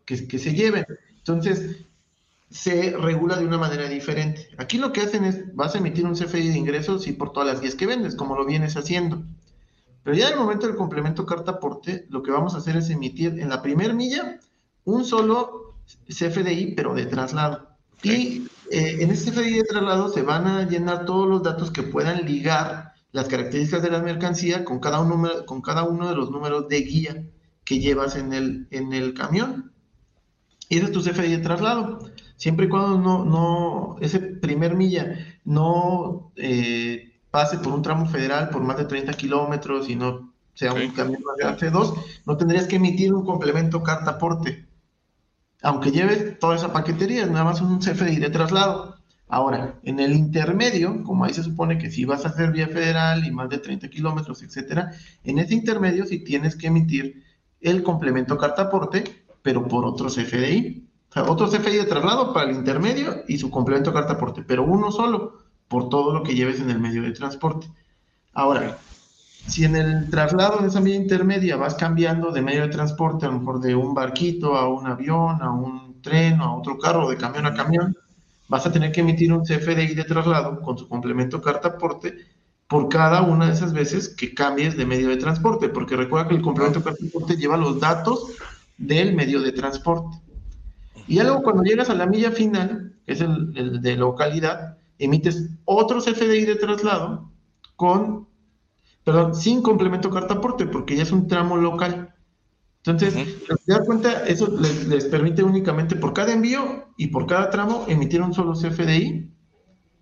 [0.04, 0.86] que, que se lleven.
[1.16, 1.86] Entonces,
[2.50, 4.48] se regula de una manera diferente.
[4.58, 7.48] Aquí lo que hacen es, vas a emitir un CFDI de ingresos y por todas
[7.48, 9.24] las guías que vendes, como lo vienes haciendo.
[10.08, 12.88] Pero ya en el momento del complemento carta aporte, lo que vamos a hacer es
[12.88, 14.40] emitir en la primer milla
[14.84, 15.74] un solo
[16.08, 17.76] CFDI, pero de traslado.
[18.02, 21.82] Y eh, en ese CFDI de traslado se van a llenar todos los datos que
[21.82, 26.30] puedan ligar las características de la mercancía con cada, uno, con cada uno de los
[26.30, 27.26] números de guía
[27.64, 29.74] que llevas en el, en el camión.
[30.70, 31.98] Y ese es tu CFDI de traslado.
[32.36, 37.07] Siempre y cuando no, no ese primer milla no eh,
[37.38, 41.22] pase por un tramo federal por más de 30 kilómetros y no sea un camión
[41.60, 41.94] de 2
[42.26, 44.66] no tendrías que emitir un complemento carta aporte.
[45.62, 48.96] Aunque lleves toda esa paquetería, es nada más un CFDI de traslado.
[49.28, 53.24] Ahora, en el intermedio, como ahí se supone que si vas a hacer vía federal
[53.24, 54.90] y más de 30 kilómetros, etcétera,
[55.22, 57.22] en ese intermedio sí tienes que emitir
[57.60, 59.04] el complemento carta aporte,
[59.42, 60.88] pero por otro CFDI.
[61.08, 64.64] O sea, otro CFDI de traslado para el intermedio y su complemento carta aporte, pero
[64.64, 65.37] uno solo
[65.68, 67.68] por todo lo que lleves en el medio de transporte.
[68.32, 68.78] Ahora,
[69.46, 73.30] si en el traslado de esa vía intermedia vas cambiando de medio de transporte, a
[73.30, 77.16] lo mejor de un barquito a un avión, a un tren, a otro carro, de
[77.16, 77.96] camión a camión,
[78.48, 82.14] vas a tener que emitir un CFDI de traslado con su complemento carta aporte
[82.66, 86.34] por cada una de esas veces que cambies de medio de transporte, porque recuerda que
[86.34, 88.32] el complemento carta aporte lleva los datos
[88.76, 90.18] del medio de transporte.
[91.06, 96.00] Y luego cuando llegas a la milla final, que es el, de localidad, emites otro
[96.00, 97.30] CFDI de traslado
[97.76, 98.28] con,
[99.04, 102.14] perdón, sin complemento carta aporte, porque ya es un tramo local.
[102.84, 108.22] Entonces, uh cuenta, eso les, permite únicamente por cada envío y por cada tramo emitir
[108.22, 109.30] un solo CFDI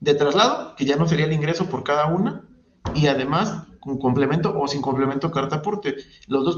[0.00, 2.48] de traslado, que ya no sería el ingreso por cada una,
[2.94, 5.96] y además con complemento o sin complemento carta aporte.
[6.26, 6.56] Los dos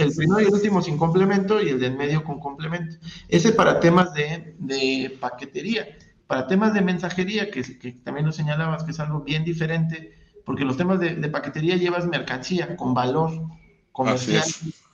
[0.00, 2.96] el primero y el último sin complemento y el de en medio con complemento.
[3.28, 5.86] Ese para temas de, de paquetería.
[6.30, 10.14] Para temas de mensajería, que, que, también lo señalabas, que es algo bien diferente,
[10.44, 13.32] porque los temas de, de paquetería llevas mercancía con valor
[13.90, 14.44] comercial.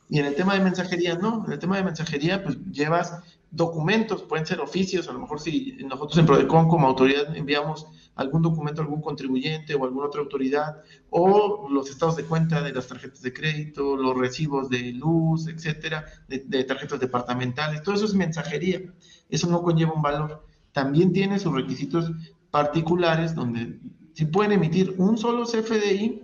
[0.08, 3.20] Y en el tema de mensajería, no, en el tema de mensajería, pues llevas
[3.50, 8.40] documentos, pueden ser oficios, a lo mejor si nosotros en Prodecon como autoridad enviamos algún
[8.40, 10.78] documento a algún contribuyente o alguna otra autoridad,
[11.10, 16.06] o los estados de cuenta de las tarjetas de crédito, los recibos de luz, etcétera,
[16.28, 18.80] de, de tarjetas departamentales, todo eso es mensajería,
[19.28, 20.55] eso no conlleva un valor.
[20.76, 22.12] También tiene sus requisitos
[22.50, 23.80] particulares donde
[24.12, 26.20] si pueden emitir un solo CFDI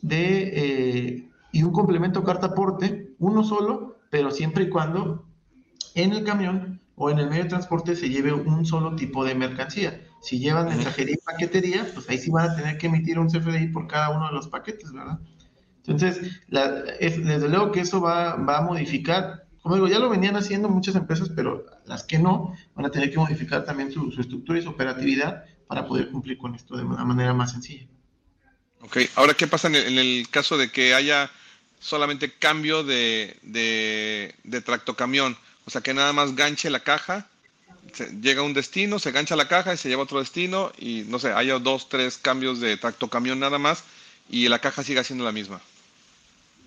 [0.00, 5.26] de, eh, y un complemento carta aporte, uno solo, pero siempre y cuando
[5.96, 9.34] en el camión o en el medio de transporte se lleve un solo tipo de
[9.34, 10.00] mercancía.
[10.22, 13.72] Si llevan mensajería y paquetería, pues ahí sí van a tener que emitir un CFDI
[13.72, 15.18] por cada uno de los paquetes, ¿verdad?
[15.78, 20.68] Entonces, desde luego que eso va, va, a modificar, como digo, ya lo venían haciendo
[20.68, 24.62] muchas empresas, pero las que no, van a tener que modificar también su, estructura y
[24.62, 27.86] su operatividad para poder cumplir con esto de una manera más sencilla.
[28.80, 31.30] Ok, ahora, ¿qué pasa en el, caso de que haya
[31.78, 35.36] solamente cambio de, de, de tractocamión?
[35.66, 37.28] O sea, que nada más ganche la caja,
[38.20, 41.04] llega a un destino, se gancha la caja y se lleva a otro destino y
[41.06, 43.84] no sé, haya dos, tres cambios de tracto camión nada más
[44.28, 45.60] y la caja siga siendo la misma.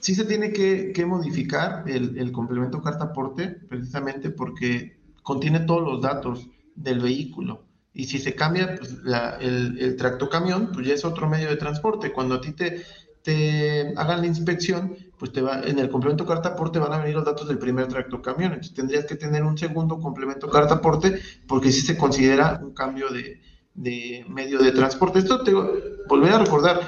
[0.03, 6.47] Sí se tiene que, modificar el, complemento carta aporte precisamente porque contiene todos los datos
[6.75, 7.63] del vehículo.
[7.93, 8.97] Y si se cambia pues,
[9.39, 12.11] el, el tractocamión, pues ya es otro medio de transporte.
[12.11, 12.83] Cuando a ti te,
[13.23, 17.15] te hagan la inspección, pues te va, en el complemento carta aporte van a venir
[17.15, 18.51] los datos del primer tracto camión.
[18.51, 23.07] Entonces tendrías que tener un segundo complemento carta aporte porque si se considera un cambio
[23.09, 25.19] de, medio de transporte.
[25.19, 26.81] Esto te volver a recordar,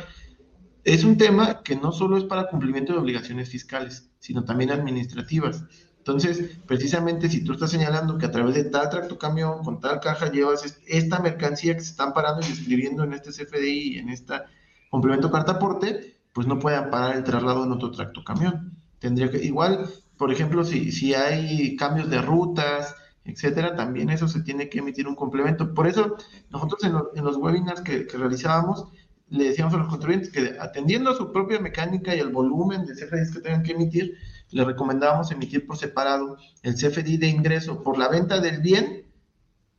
[0.85, 5.63] es un tema que no solo es para cumplimiento de obligaciones fiscales, sino también administrativas.
[5.97, 9.99] Entonces, precisamente si tú estás señalando que a través de tal tracto camión, con tal
[9.99, 14.35] caja, llevas esta mercancía que se están parando y escribiendo en este CFDI, en este
[14.91, 18.77] complemento carta aporte, pues no puede parar el traslado en otro tracto camión.
[18.99, 24.41] Tendría que, igual, por ejemplo, si, si hay cambios de rutas, etcétera, también eso se
[24.41, 25.73] tiene que emitir un complemento.
[25.73, 26.15] Por eso,
[26.51, 28.85] nosotros en, los webinars que, realizábamos,
[29.29, 32.93] le decíamos a los contribuyentes que atendiendo a su propia mecánica y el volumen de
[32.93, 34.17] CFDIs que tengan que emitir,
[34.51, 39.05] le recomendábamos emitir por separado el CFDI de ingreso por la venta del bien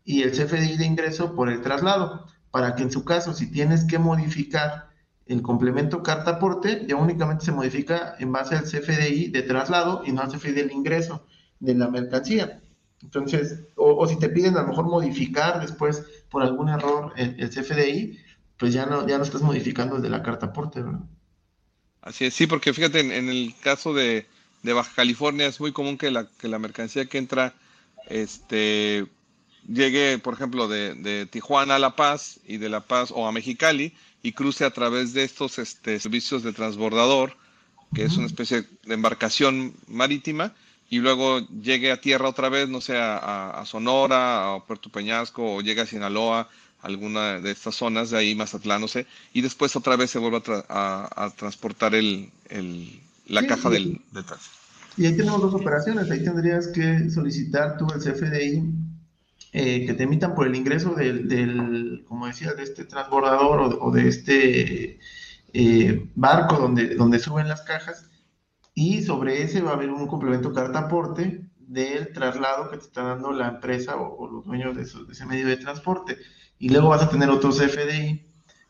[0.04, 3.84] y el CFDI de ingreso por el traslado, para que en su caso, si tienes
[3.84, 4.90] que modificar
[5.26, 10.12] el complemento carta aporte ya únicamente se modifica en base al CFDI de traslado y
[10.12, 11.26] no al CFDI del ingreso
[11.58, 12.62] de la mercancía.
[13.02, 18.18] Entonces, o, si te piden a lo mejor modificar después por algún error el, CFDI,
[18.58, 21.00] pues ya no, ya no estás modificando desde la carta aporte, ¿verdad?
[22.00, 24.26] Así es, sí, porque fíjate, en, el caso de,
[24.62, 27.54] Baja California es muy común que la, que la mercancía que entra
[28.08, 29.06] este,
[29.66, 33.32] llegue, por ejemplo, de, de Tijuana a La Paz y de La Paz o a
[33.32, 37.36] Mexicali, y cruce a través de estos este, servicios de transbordador,
[37.94, 40.54] que es una especie de embarcación marítima,
[40.88, 45.60] y luego llegue a tierra otra vez, no sé, a, Sonora, a Puerto Peñasco, o
[45.60, 46.48] llegue a Sinaloa,
[46.86, 50.40] alguna de estas zonas de ahí, Mazatlán, no sé, y después otra vez se vuelve
[50.68, 52.30] a, transportar el,
[53.26, 54.24] la caja del, del
[54.96, 58.62] Y ahí tenemos dos operaciones, ahí tendrías que solicitar tú el CFDI
[59.52, 64.08] eh, que te emitan por el ingreso del, como decía, de este transbordador o, de
[64.08, 64.98] este
[65.52, 68.10] eh, barco donde, donde suben las cajas
[68.74, 73.02] y sobre ese va a haber un complemento carta aporte del traslado que te está
[73.02, 76.18] dando la empresa o, los dueños de, ese medio de transporte.
[76.58, 78.24] Y luego vas a tener otro CFDI,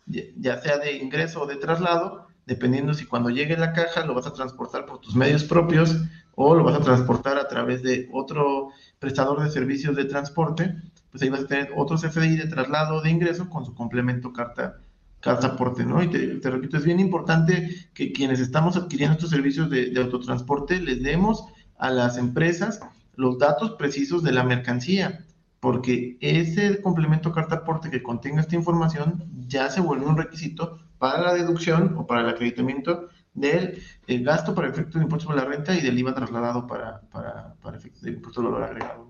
[0.07, 4.26] ya sea de ingreso o de traslado, dependiendo si cuando llegue la caja lo vas
[4.26, 5.97] a transportar por tus medios propios
[6.34, 10.76] o lo vas a transportar a través de otro prestador de servicios de transporte,
[11.11, 14.80] pues ahí vas a tener otro CFDI de traslado de ingreso con su complemento carta,
[15.20, 16.03] carta aporte, ¿no?
[16.03, 20.80] Y te, repito, es bien importante que quienes estamos adquiriendo estos servicios de, de autotransporte
[20.80, 21.45] les demos
[21.78, 22.80] a las empresas
[23.16, 25.24] los datos precisos de la mercancía,
[25.67, 31.21] porque ese complemento carta aporte que contenga esta información ya se vuelve un requisito para
[31.21, 35.75] la deducción o para el acreditamiento del gasto para efectos de impuesto sobre la renta
[35.75, 39.09] y del IVA trasladado para, para, para efectos de impuesto de valor agregado.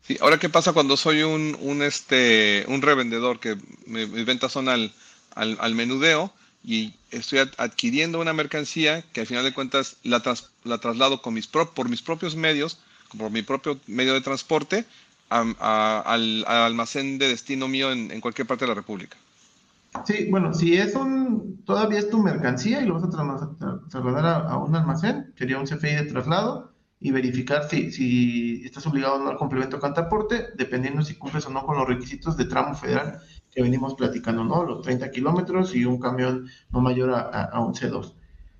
[0.00, 4.70] Sí, ahora qué pasa cuando soy un, un, este, un revendedor que mis ventas son
[4.70, 4.94] al,
[5.34, 6.32] al, al, menudeo
[6.62, 10.22] y estoy adquiriendo una mercancía que al final de cuentas la,
[10.62, 12.78] la traslado con mis por mis propios medios,
[13.18, 14.86] por mi propio medio de transporte
[15.28, 19.16] al, al, almacén de destino mío en, en cualquier parte de la República.
[20.04, 24.58] Sí, bueno, si es un, todavía es tu mercancía y lo vas a trasladar a,
[24.58, 29.30] un almacén, sería un CFI de traslado y verificar si, si estás obligado o no
[29.30, 33.20] al complemento de transporte, dependiendo si cumples o no con los requisitos de tramo federal
[33.52, 34.64] que venimos platicando, ¿no?
[34.64, 38.14] Los 30 kilómetros y un camión no mayor a, un C2.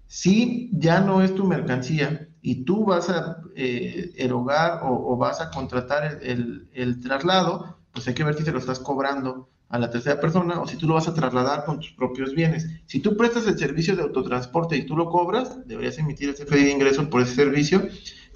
[0.06, 5.50] Si ya no es tu mercancía y tú vas a eh, erogar o, vas a
[5.50, 10.20] contratar el, traslado, pues hay que ver si te lo estás cobrando a la tercera
[10.20, 12.68] persona o si tú lo vas a trasladar con tus propios bienes.
[12.84, 16.64] Si tú prestas el servicio de autotransporte y tú lo cobras, deberías emitir ese FDI
[16.64, 17.88] de ingreso por ese servicio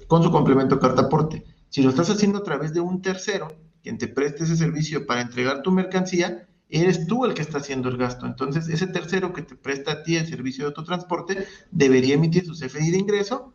[0.07, 1.45] con su complemento carta aporte.
[1.69, 3.47] Si lo estás haciendo a través de un tercero,
[3.83, 7.89] quien te preste ese servicio para entregar tu mercancía, eres tú el que está haciendo
[7.89, 8.25] el gasto.
[8.25, 12.53] Entonces, ese tercero que te presta a ti el servicio de autotransporte debería emitir su
[12.53, 13.53] CFDI de ingreso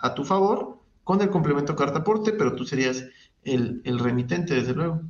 [0.00, 3.04] a tu favor con el complemento carta aporte, pero tú serías
[3.44, 5.02] el, el remitente, desde luego.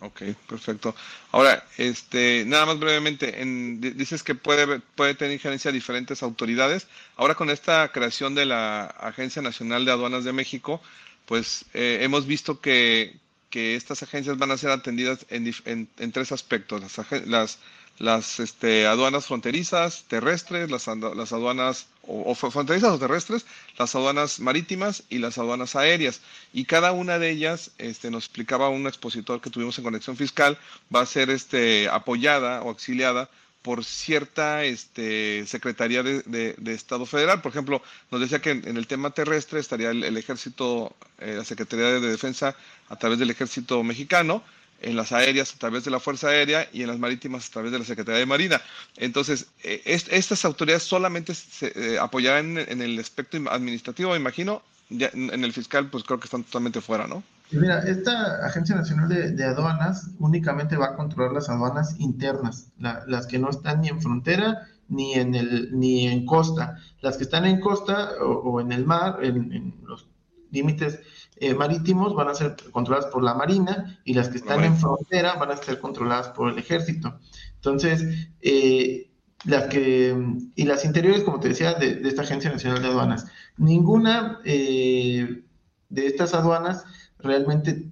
[0.00, 0.94] Ok, perfecto.
[1.32, 6.86] Ahora, este, nada más brevemente, en, dices que puede, puede tener injerencia diferentes autoridades.
[7.16, 10.80] Ahora con esta creación de la Agencia Nacional de Aduanas de México,
[11.26, 13.18] pues eh, hemos visto que,
[13.50, 16.80] que, estas agencias van a ser atendidas en, en, en tres aspectos.
[16.80, 17.58] Las, las,
[17.98, 23.46] las este, aduanas fronterizas, terrestres, las, las aduanas o, fronterizas o terrestres,
[23.78, 26.20] las aduanas marítimas y las aduanas aéreas.
[26.52, 30.58] Y cada una de ellas, este, nos explicaba un expositor que tuvimos en Conexión Fiscal,
[30.94, 33.28] va a ser este, apoyada o auxiliada
[33.62, 37.42] por cierta este, Secretaría de, Estado Federal.
[37.42, 42.00] Por ejemplo, nos decía que en, el tema terrestre estaría el, Ejército, eh, la Secretaría
[42.00, 42.56] de Defensa
[42.88, 44.42] a través del Ejército Mexicano,
[44.80, 47.72] en las aéreas a través de la Fuerza Aérea y en las marítimas a través
[47.72, 48.60] de la Secretaría de Marina.
[48.96, 55.10] Entonces, eh, estas autoridades solamente se eh, apoyarán en, el aspecto administrativo, me imagino, ya,
[55.12, 57.22] en el fiscal, pues creo que están totalmente fuera, ¿no?
[57.50, 63.38] Mira, esta Agencia Nacional de, Aduanas únicamente va a controlar las aduanas internas, las que
[63.38, 66.76] no están ni en frontera ni en el ni en costa.
[67.00, 70.06] Las que están en costa o, en el mar, en, en los
[70.50, 71.00] límites
[71.40, 75.34] eh, marítimos van a ser controladas por la Marina y las que están en frontera
[75.34, 77.18] van a ser controladas por el ejército.
[77.56, 79.10] Entonces, eh,
[79.44, 80.16] las que,
[80.56, 83.26] y las interiores, como te decía, de, esta Agencia Nacional de Aduanas,
[83.56, 85.44] ninguna eh,
[85.88, 86.84] de estas aduanas
[87.18, 87.88] realmente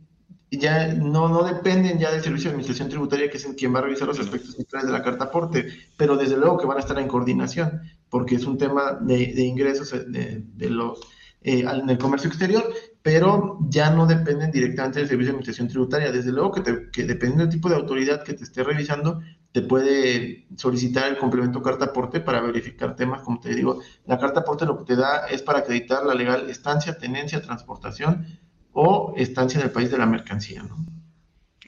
[0.50, 3.82] ya no, no dependen ya del Servicio de Administración Tributaria, que es quien va a
[3.82, 6.98] revisar los aspectos centrales de la carta aporte, pero desde luego que van a estar
[6.98, 11.00] en coordinación, porque es un tema de, de ingresos de, de los
[11.46, 12.64] en el comercio exterior
[13.06, 16.10] pero ya no dependen directamente del Servicio de Administración Tributaria.
[16.10, 20.48] Desde luego que, que dependiendo del tipo de autoridad que te esté revisando, te puede
[20.56, 24.78] solicitar el complemento carta aporte para verificar temas, como te digo, la carta aporte lo
[24.78, 28.26] que te da es para acreditar la legal estancia, tenencia, transportación
[28.72, 30.84] o estancia en el país de la mercancía, ¿no?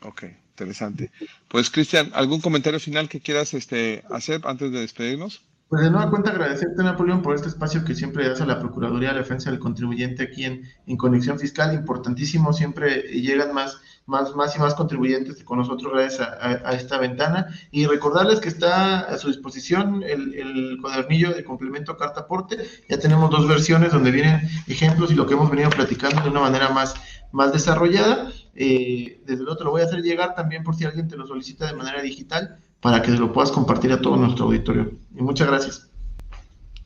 [0.03, 1.13] Ok, interesante.
[1.47, 5.45] Pues Cristian, ¿algún comentario final que quieras este, hacer antes de despedirnos?
[5.69, 9.09] Pues de nueva cuenta agradecerte, Napoleón, por este espacio que siempre das a la Procuraduría
[9.09, 11.75] de la Defensa del Contribuyente aquí en, en Conexión Fiscal.
[11.75, 17.49] Importantísimo, siempre llegan más, más, más y más contribuyentes con nosotros gracias a, esta ventana.
[17.71, 22.57] Y recordarles que está a su disposición el, cuadernillo de complemento carta aporte.
[22.89, 26.41] Ya tenemos dos versiones donde vienen ejemplos y lo que hemos venido platicando de una
[26.41, 26.95] manera más,
[27.31, 28.33] más desarrollada.
[28.55, 31.27] Eh, desde luego te lo voy a hacer llegar también por si alguien te lo
[31.27, 34.93] solicita de manera digital para que lo puedas compartir a todo nuestro auditorio.
[35.17, 35.89] Y muchas gracias.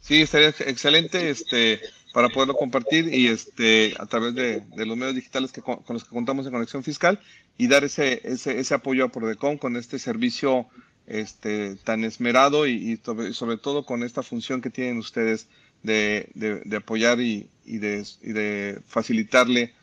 [0.01, 1.81] Sí, estaría excelente este,
[2.13, 6.11] para poderlo compartir y este, a través de, los medios digitales que, con los que
[6.11, 7.21] contamos en Conexión Fiscal
[7.57, 10.67] y dar ese, ese, ese apoyo a Prodecon con este servicio
[11.07, 13.01] este, tan esmerado y,
[13.33, 15.49] sobre, todo con esta función que tienen ustedes
[15.83, 19.75] de, de, apoyar y, y, de, y de facilitarle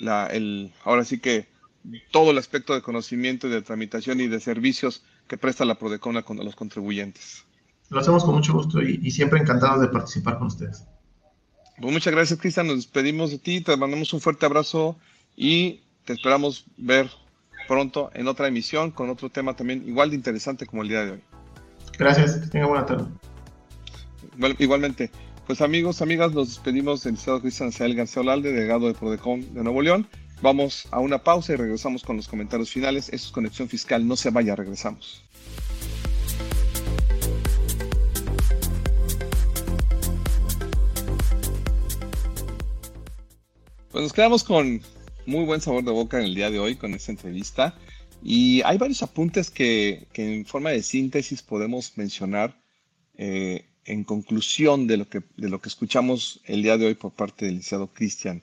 [0.00, 1.46] la, el, ahora sí que
[2.10, 6.22] todo el aspecto de conocimiento y de tramitación y de servicios que presta la Prodecona
[6.22, 7.44] con los contribuyentes.
[7.88, 10.84] Lo hacemos con mucho gusto y, siempre encantados de participar con ustedes.
[11.80, 12.66] Pues muchas gracias, Cristian.
[12.66, 14.96] Nos despedimos de ti, te mandamos un fuerte abrazo
[15.36, 17.10] y te esperamos ver
[17.68, 21.12] pronto en otra emisión con otro tema también igual de interesante como el día de
[21.12, 21.20] hoy.
[21.98, 23.06] Gracias, que tenga buena tarde.
[24.58, 25.10] igualmente.
[25.46, 29.62] Pues amigos, amigas, nos despedimos del licenciado Cristian Sael García Olalde, delegado de Prodecon de
[29.62, 30.08] Nuevo León.
[30.42, 33.08] Vamos a una pausa y regresamos con los comentarios finales.
[33.08, 35.22] Eso es Conexión Fiscal, no se vaya, regresamos.
[43.90, 44.82] Pues nos quedamos con
[45.24, 47.74] muy buen sabor de boca en el día de hoy con esta entrevista.
[48.22, 52.60] Y hay varios apuntes que, en forma de síntesis podemos mencionar
[53.16, 57.12] eh, en conclusión de lo, que, de lo que escuchamos el día de hoy por
[57.12, 58.42] parte del licenciado Cristian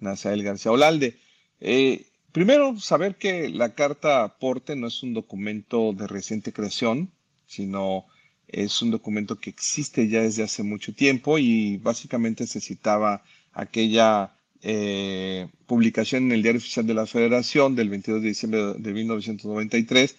[0.00, 1.18] Nazael García Olalde.
[1.60, 7.12] Eh, primero, saber que la carta aporte no es un documento de reciente creación,
[7.46, 8.06] sino
[8.48, 14.36] es un documento que existe ya desde hace mucho tiempo y básicamente se citaba aquella
[14.62, 20.16] eh, publicación en el Diario Oficial de la Federación del 22 de diciembre de 1993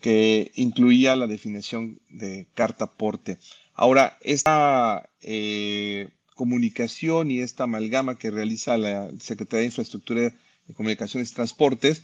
[0.00, 3.38] que incluía la definición de carta aporte.
[3.74, 10.32] Ahora, esta eh, comunicación y esta amalgama que realiza la Secretaría de Infraestructura
[10.70, 12.02] de Comunicaciones y Transportes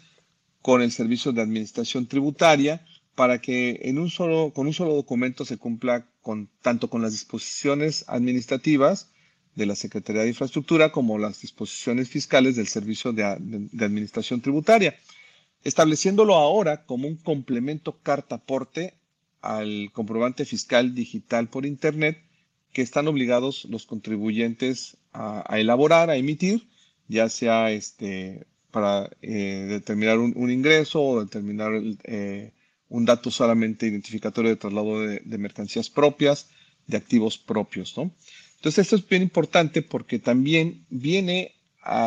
[0.63, 5.45] con el Servicio de Administración Tributaria para que en un solo, con un solo documento
[5.45, 9.11] se cumpla con, tanto con las disposiciones administrativas
[9.55, 14.97] de la Secretaría de Infraestructura como las disposiciones fiscales del Servicio de, de Administración Tributaria,
[15.65, 18.95] estableciéndolo ahora como un complemento carta aporte
[19.41, 22.19] al comprobante fiscal digital por Internet
[22.77, 26.69] que están obligados los contribuyentes a, elaborar, a emitir,
[27.09, 28.47] ya sea este,
[28.77, 31.73] para eh, determinar un, ingreso o determinar
[32.05, 32.53] eh,
[32.91, 36.51] un dato solamente identificatorio de traslado de, mercancías propias,
[36.87, 37.97] de activos propios.
[37.97, 38.13] ¿no?
[38.57, 41.55] Entonces, esto es bien importante porque también viene,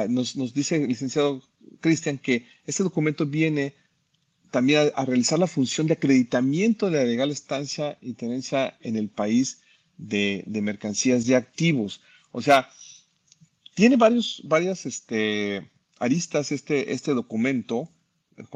[0.09, 1.41] nos, nos dice el licenciado
[1.81, 3.73] Cristian que este documento viene
[4.51, 9.09] también a, realizar la función de acreditamiento de la legal estancia y tenencia en el
[9.09, 9.61] país
[9.97, 12.01] de, mercancías de activos.
[12.31, 12.69] O sea,
[13.73, 15.67] tiene varios, varias este,
[15.99, 17.89] aristas este, este documento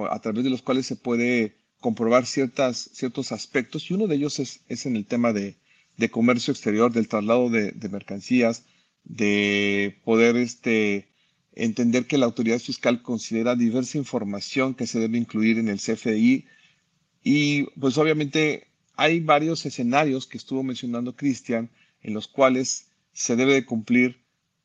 [0.09, 4.39] a través de los cuales se puede comprobar ciertas, ciertos aspectos y uno de ellos
[4.39, 5.57] es, es en el tema de,
[5.97, 8.63] de, comercio exterior, del traslado de, de mercancías,
[9.03, 11.09] de poder este,
[11.51, 16.45] entender que la autoridad fiscal considera diversa información que se debe incluir en el CFDI
[17.23, 21.69] y pues obviamente hay varios escenarios que estuvo mencionando Cristian
[22.01, 24.22] en los cuales se debe de cumplir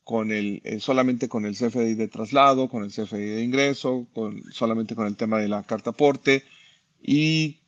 [0.08, 4.42] con el, eh, solamente con el CFDI de traslado, con el CFDI de ingreso, con,
[4.50, 6.44] solamente con el tema de la carta aporte.
[7.02, 7.58] Y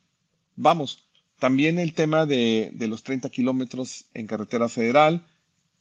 [0.55, 1.05] vamos,
[1.37, 5.23] también el tema de, los 30 kilómetros en carretera federal,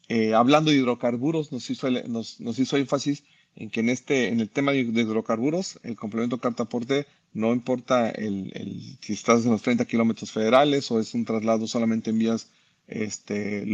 [0.08, 3.24] eh, hablando de hidrocarburos, nos hizo, nos, nos hizo énfasis
[3.56, 8.11] en que en, este, en el tema de, hidrocarburos, el complemento carta aporte no importa
[8.11, 12.18] el, el, si estás en los 30 kilómetros federales o es un traslado solamente en
[12.18, 12.50] vías
[12.86, 13.64] este,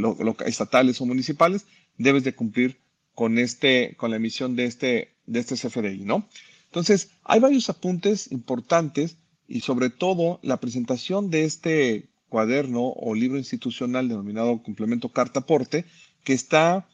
[0.44, 1.66] estatales o municipales,
[1.98, 2.78] debes de cumplir
[3.14, 6.28] con, este, con la emisión de este, de este CFDI, ¿no?
[6.66, 9.16] Entonces, hay varios apuntes importantes
[9.48, 15.84] y sobre todo la presentación de este cuaderno o libro institucional denominado complemento carta aporte,
[16.24, 16.86] que está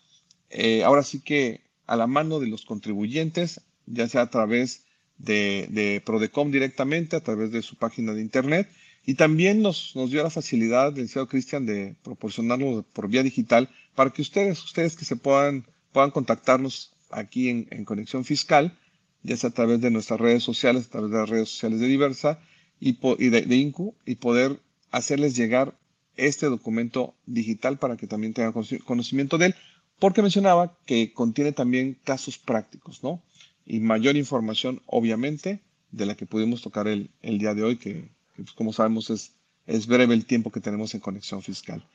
[0.50, 4.84] eh, ahora sí que a la mano de los contribuyentes, ya sea a través
[5.18, 8.68] de, Prodecom directamente, a través de su página de internet,
[9.04, 14.10] y también nos, nos dio la facilidad, licenciado Cristian, de proporcionarlo por vía digital para
[14.10, 18.78] que ustedes, ustedes que se puedan, puedan contactarnos aquí en, Conexión Fiscal,
[19.22, 21.88] ya sea a través de nuestras redes sociales, a través de las redes sociales de
[21.88, 22.38] Diversa
[22.80, 22.96] y,
[23.28, 25.76] de, de INCU, y poder hacerles llegar
[26.16, 28.52] este documento digital para que también tengan
[28.84, 29.54] conocimiento de él,
[29.98, 33.22] porque mencionaba que contiene también casos prácticos, ¿no?
[33.66, 38.08] Y mayor información, obviamente, de la que pudimos tocar el, el día de hoy, que,
[38.42, 41.86] pues, como sabemos es, breve el tiempo que tenemos en Conexión Fiscal.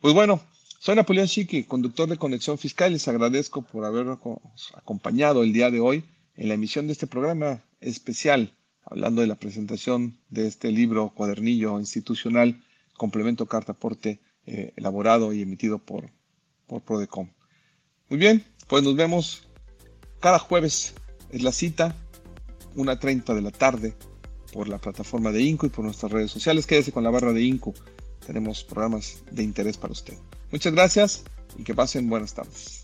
[0.00, 0.40] Pues bueno,
[0.78, 2.92] soy Napoleón Chiqui, conductor de Conexión Fiscal.
[2.92, 4.18] Les agradezco por habernos
[4.74, 6.04] acompañado el día de hoy
[6.36, 8.52] en la emisión de este programa especial,
[8.84, 12.62] hablando de la presentación de este libro cuadernillo institucional,
[12.96, 16.10] complemento carta aporte, eh, elaborado y emitido por,
[16.66, 17.30] por Prodecom.
[18.10, 19.48] Muy bien, pues nos vemos
[20.20, 20.94] cada jueves.
[21.30, 21.96] Es la cita,
[22.76, 23.94] 1.30 de la tarde,
[24.54, 26.66] por la plataforma de Inco y por nuestras redes sociales.
[26.66, 27.74] Quédese con la barra de Inco.
[28.24, 30.14] Tenemos programas de interés para usted.
[30.52, 31.24] Muchas gracias
[31.58, 32.83] y que pasen buenas tardes.